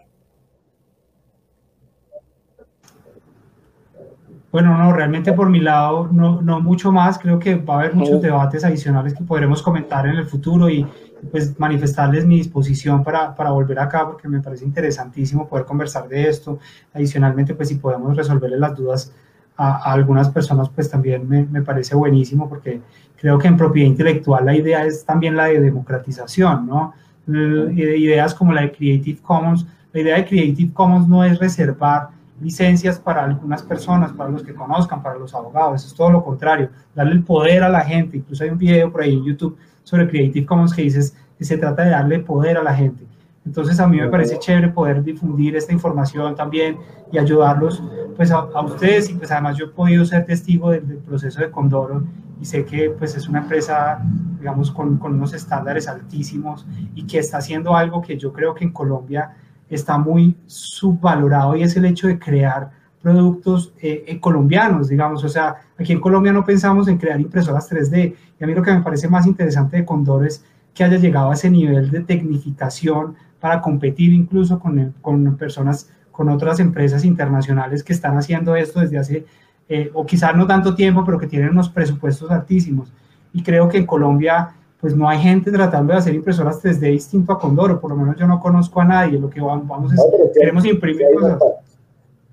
[4.52, 7.18] Bueno, no, realmente por mi lado no, no mucho más.
[7.18, 10.86] Creo que va a haber muchos debates adicionales que podremos comentar en el futuro y
[11.32, 16.28] pues manifestarles mi disposición para, para volver acá porque me parece interesantísimo poder conversar de
[16.28, 16.60] esto.
[16.94, 19.14] Adicionalmente, pues si podemos resolverle las dudas
[19.56, 22.82] a, algunas personas, pues también me, me, parece buenísimo porque
[23.16, 26.94] creo que en propiedad intelectual la idea es también la de democratización, ¿no?
[27.28, 29.66] Ideas como la de Creative Commons.
[29.94, 32.10] La idea de Creative Commons no es reservar
[32.42, 36.70] licencias para algunas personas, para los que conozcan, para los abogados, es todo lo contrario,
[36.96, 40.08] darle el poder a la gente, incluso hay un video por ahí en YouTube sobre
[40.08, 43.06] Creative Commons que dices que se trata de darle poder a la gente.
[43.46, 46.78] Entonces a mí me parece chévere poder difundir esta información también
[47.12, 47.82] y ayudarlos
[48.16, 49.10] pues a, ustedes.
[49.10, 52.04] Y pues además yo he podido ser testigo del, proceso de Condoro
[52.40, 54.00] y sé que pues es una empresa
[54.38, 56.66] digamos con, con, unos estándares altísimos
[56.96, 59.36] y que está haciendo algo que yo creo que en Colombia
[59.76, 65.30] está muy subvalorado y es el hecho de crear productos eh, eh, colombianos, digamos, o
[65.30, 68.72] sea, aquí en Colombia no pensamos en crear impresoras 3D y a mí lo que
[68.72, 70.44] me parece más interesante de Condor es
[70.74, 76.30] que haya llegado a ese nivel de tecnificación para competir incluso con, con personas, con
[76.30, 79.26] otras empresas internacionales que están haciendo esto desde hace,
[79.68, 82.94] eh, o quizás no tanto tiempo, pero que tienen unos presupuestos altísimos.
[83.34, 84.52] Y creo que en Colombia
[84.82, 88.16] pues no hay gente tratando de hacer impresoras 3D distinto a Condor, por lo menos
[88.18, 90.02] yo no conozco a nadie, lo que vamos, es,
[90.34, 91.40] queremos imprimir cosas.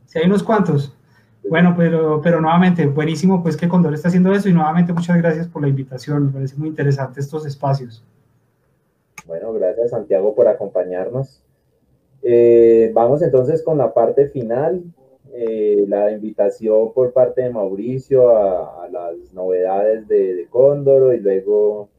[0.07, 0.95] Si hay unos cuantos.
[1.49, 5.47] Bueno, pero, pero nuevamente, buenísimo pues que Condor está haciendo eso y nuevamente muchas gracias
[5.47, 8.03] por la invitación, me parece muy interesante estos espacios.
[9.27, 11.43] Bueno, gracias Santiago por acompañarnos.
[12.23, 14.83] Eh, vamos entonces con la parte final,
[15.33, 20.49] eh, la invitación por parte de Mauricio a, las novedades de, de
[21.17, 21.91] y luego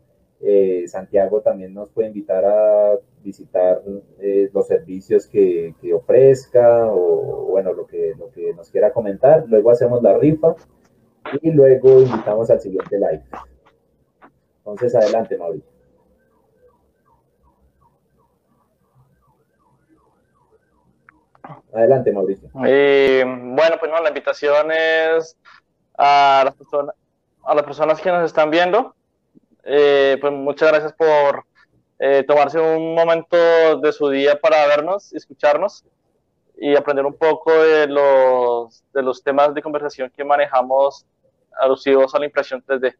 [0.41, 3.81] eh, Santiago también nos puede invitar a visitar
[4.19, 9.43] eh, los servicios que, que, ofrezca o, bueno, lo que, lo que nos quiera comentar.
[9.47, 10.55] Luego hacemos la rifa
[11.41, 13.23] y luego invitamos al siguiente live.
[14.59, 15.69] Entonces, adelante, Mauricio.
[21.73, 22.49] Adelante, Mauricio.
[22.65, 25.37] Eh, bueno, pues no, la invitación es
[25.97, 26.95] a las, personas,
[27.43, 28.95] a las personas que nos están viendo
[29.63, 31.45] eh, pues muchas gracias por
[31.99, 33.37] eh, tomarse un momento
[33.81, 35.83] de su día para vernos, escucharnos
[36.57, 41.05] y aprender un poco de los, de los temas de conversación que manejamos
[41.59, 42.95] alusivos a la impresión 3D.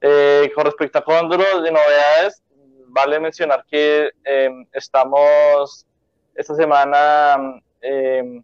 [0.00, 2.42] Eh, con respecto a Cóndor de novedades,
[2.88, 5.86] vale mencionar que em, estamos
[6.34, 8.42] esta semana em,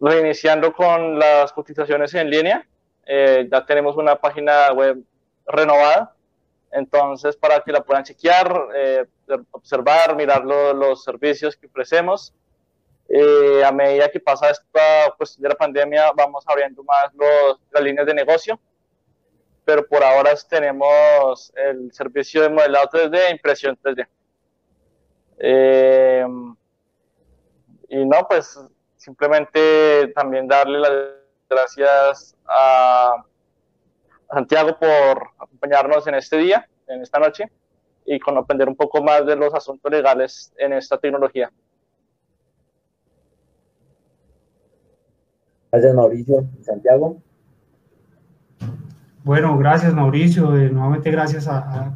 [0.00, 2.66] reiniciando con las cotizaciones en línea.
[3.06, 4.98] Eh, ya tenemos una página web
[5.46, 6.14] renovada,
[6.70, 9.06] entonces para que la puedan chequear, eh,
[9.50, 12.34] observar, mirar los servicios que ofrecemos.
[13.08, 17.82] Eh, a medida que pasa esta cuestión de la pandemia, vamos abriendo más los, las
[17.82, 18.58] líneas de negocio,
[19.64, 24.06] pero por ahora tenemos el servicio de modelado 3D e impresión 3D.
[27.88, 28.58] y no, pues
[28.96, 30.92] simplemente también darle las
[31.48, 33.22] gracias a
[34.30, 37.50] Santiago por acompañarnos en este día, en esta noche,
[38.06, 41.50] y con aprender un poco más de los asuntos legales en esta tecnología.
[45.72, 46.44] Gracias Mauricio.
[46.62, 47.16] Santiago.
[49.24, 51.48] Bueno, gracias Mauricio, eh, nuevamente gracias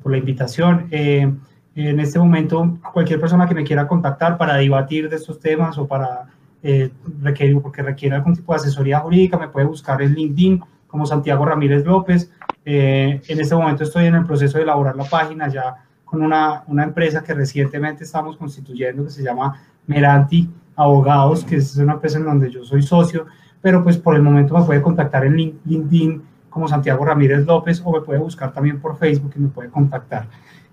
[0.03, 0.89] por la invitación.
[0.91, 1.31] Eh,
[1.75, 5.87] en este momento, cualquier persona que me quiera contactar para debatir de estos temas o
[5.87, 6.27] para
[6.63, 6.91] eh,
[7.23, 11.45] requiere, porque requiere algún tipo de asesoría jurídica, me puede buscar en LinkedIn como Santiago
[11.45, 12.33] Ramírez López.
[12.65, 16.65] Eh, en este momento estoy en el proceso de elaborar la página ya con una,
[16.67, 22.19] una empresa que recientemente estamos constituyendo que se llama Meranti Abogados, que es una empresa
[22.19, 23.27] en donde yo soy socio,
[23.61, 27.93] pero pues por el momento me puede contactar en LinkedIn como Santiago Ramírez López o
[27.93, 30.29] me puede buscar también por Facebook y me puede contactar.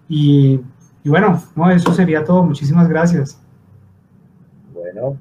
[0.07, 0.61] Y,
[1.03, 2.43] bueno, no, eso sería todo.
[2.43, 3.41] Muchísimas gracias.
[4.73, 5.17] Bueno,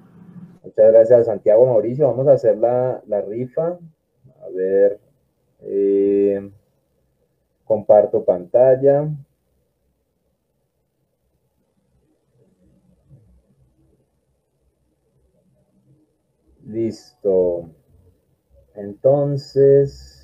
[0.63, 2.09] Muchas gracias, Santiago Mauricio.
[2.09, 3.79] Vamos a hacer la, rifa.
[4.45, 5.01] A ver.
[5.61, 6.51] Eh,
[7.65, 9.09] comparto pantalla.
[16.67, 17.71] Listo.
[18.75, 20.21] Entonces...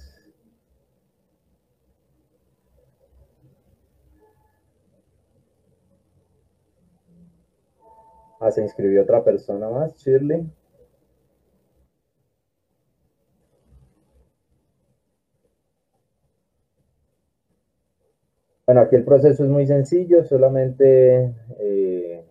[8.41, 10.51] Ah, se inscribió otra persona más, Shirley.
[18.81, 22.25] Aquí el proceso es muy sencillo, solamente eh,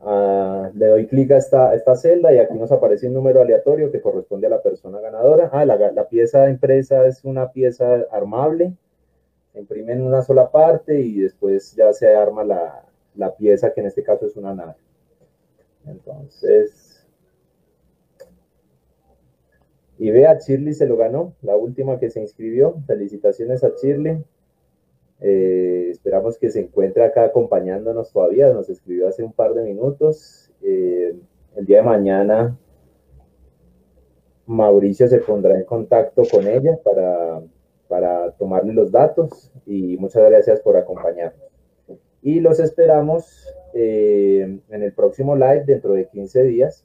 [0.00, 4.00] ah, le doy clic a esta, celda y aquí nos aparece un número aleatorio que
[4.00, 5.50] corresponde a la persona ganadora.
[5.52, 8.72] Ah, la, la pieza impresa es una pieza armable,
[9.52, 12.84] se imprime en una sola parte y después ya se arma la,
[13.14, 14.74] la pieza que en este caso es una nave.
[15.86, 16.86] Entonces,
[19.98, 22.76] y vea, Shirley se lo ganó, la última que se inscribió.
[22.86, 24.24] Felicitaciones a Shirley.
[25.20, 28.52] Eh, esperamos que se encuentre acá acompañándonos todavía.
[28.52, 30.52] Nos escribió hace un par de minutos.
[30.62, 31.14] Eh,
[31.56, 32.58] el día de mañana
[34.46, 37.42] Mauricio se pondrá en contacto con ella para,
[37.88, 41.46] para tomarle los datos y muchas gracias por acompañarnos
[42.26, 46.84] y los esperamos eh, en el próximo live dentro de 15 días,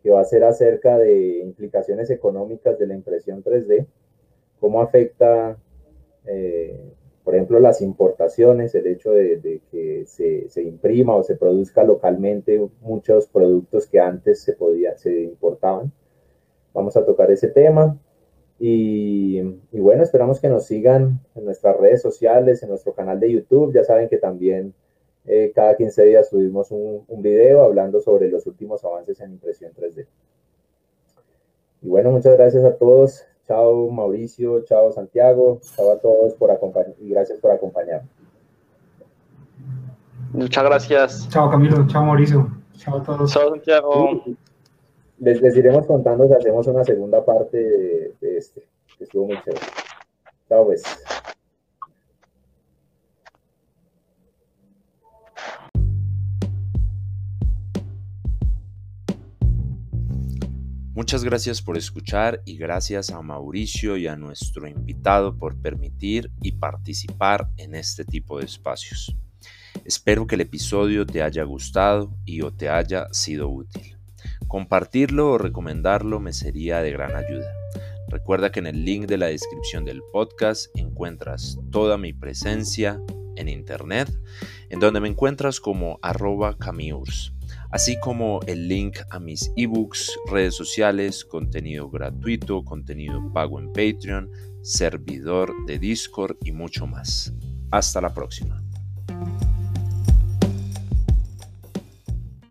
[0.00, 3.84] que va a ser acerca de implicaciones económicas de la impresión 3D,
[4.60, 5.58] cómo afecta,
[6.26, 6.78] eh,
[7.26, 12.64] por ejemplo, las importaciones, el hecho de, que se, se, imprima o se produzca localmente
[12.82, 15.90] muchos productos que antes se, podía, se importaban.
[16.72, 17.98] Vamos a tocar ese tema.
[18.60, 19.40] Y,
[19.72, 23.74] bueno, esperamos que nos sigan en nuestras redes sociales, en nuestro canal de YouTube.
[23.74, 24.72] Ya saben que también
[25.24, 29.72] eh, cada 15 días subimos un, un, video hablando sobre los últimos avances en impresión
[29.72, 30.06] 3D.
[31.82, 33.26] Y bueno, muchas gracias a todos.
[33.46, 38.10] Chao Mauricio, chao Santiago, chao a todos por acompañar y gracias por acompañarnos.
[40.32, 41.28] Muchas gracias.
[41.28, 43.32] Chao Camilo, chao Mauricio, chao a todos.
[43.32, 44.22] Chao Santiago
[45.18, 47.56] les, iremos contando si hacemos una segunda parte
[48.20, 48.66] de, este,
[48.98, 49.60] que estuvo muy chévere.
[50.48, 50.82] Chao, pues.
[60.96, 66.52] Muchas gracias por escuchar y gracias a Mauricio y a nuestro invitado por permitir y
[66.52, 69.14] participar en este tipo de espacios.
[69.84, 73.98] Espero que el episodio te haya gustado y o te haya sido útil.
[74.48, 77.52] Compartirlo o recomendarlo me sería de gran ayuda.
[78.08, 83.02] Recuerda que en el link de la descripción del podcast encuentras toda mi presencia
[83.36, 84.10] en internet,
[84.70, 87.34] en donde me encuentras como arroba camiurs,
[87.70, 94.30] así como el link a mis ebooks, redes sociales, contenido gratuito, contenido pago en Patreon,
[94.62, 97.32] servidor de Discord y mucho más.
[97.70, 98.62] Hasta la próxima.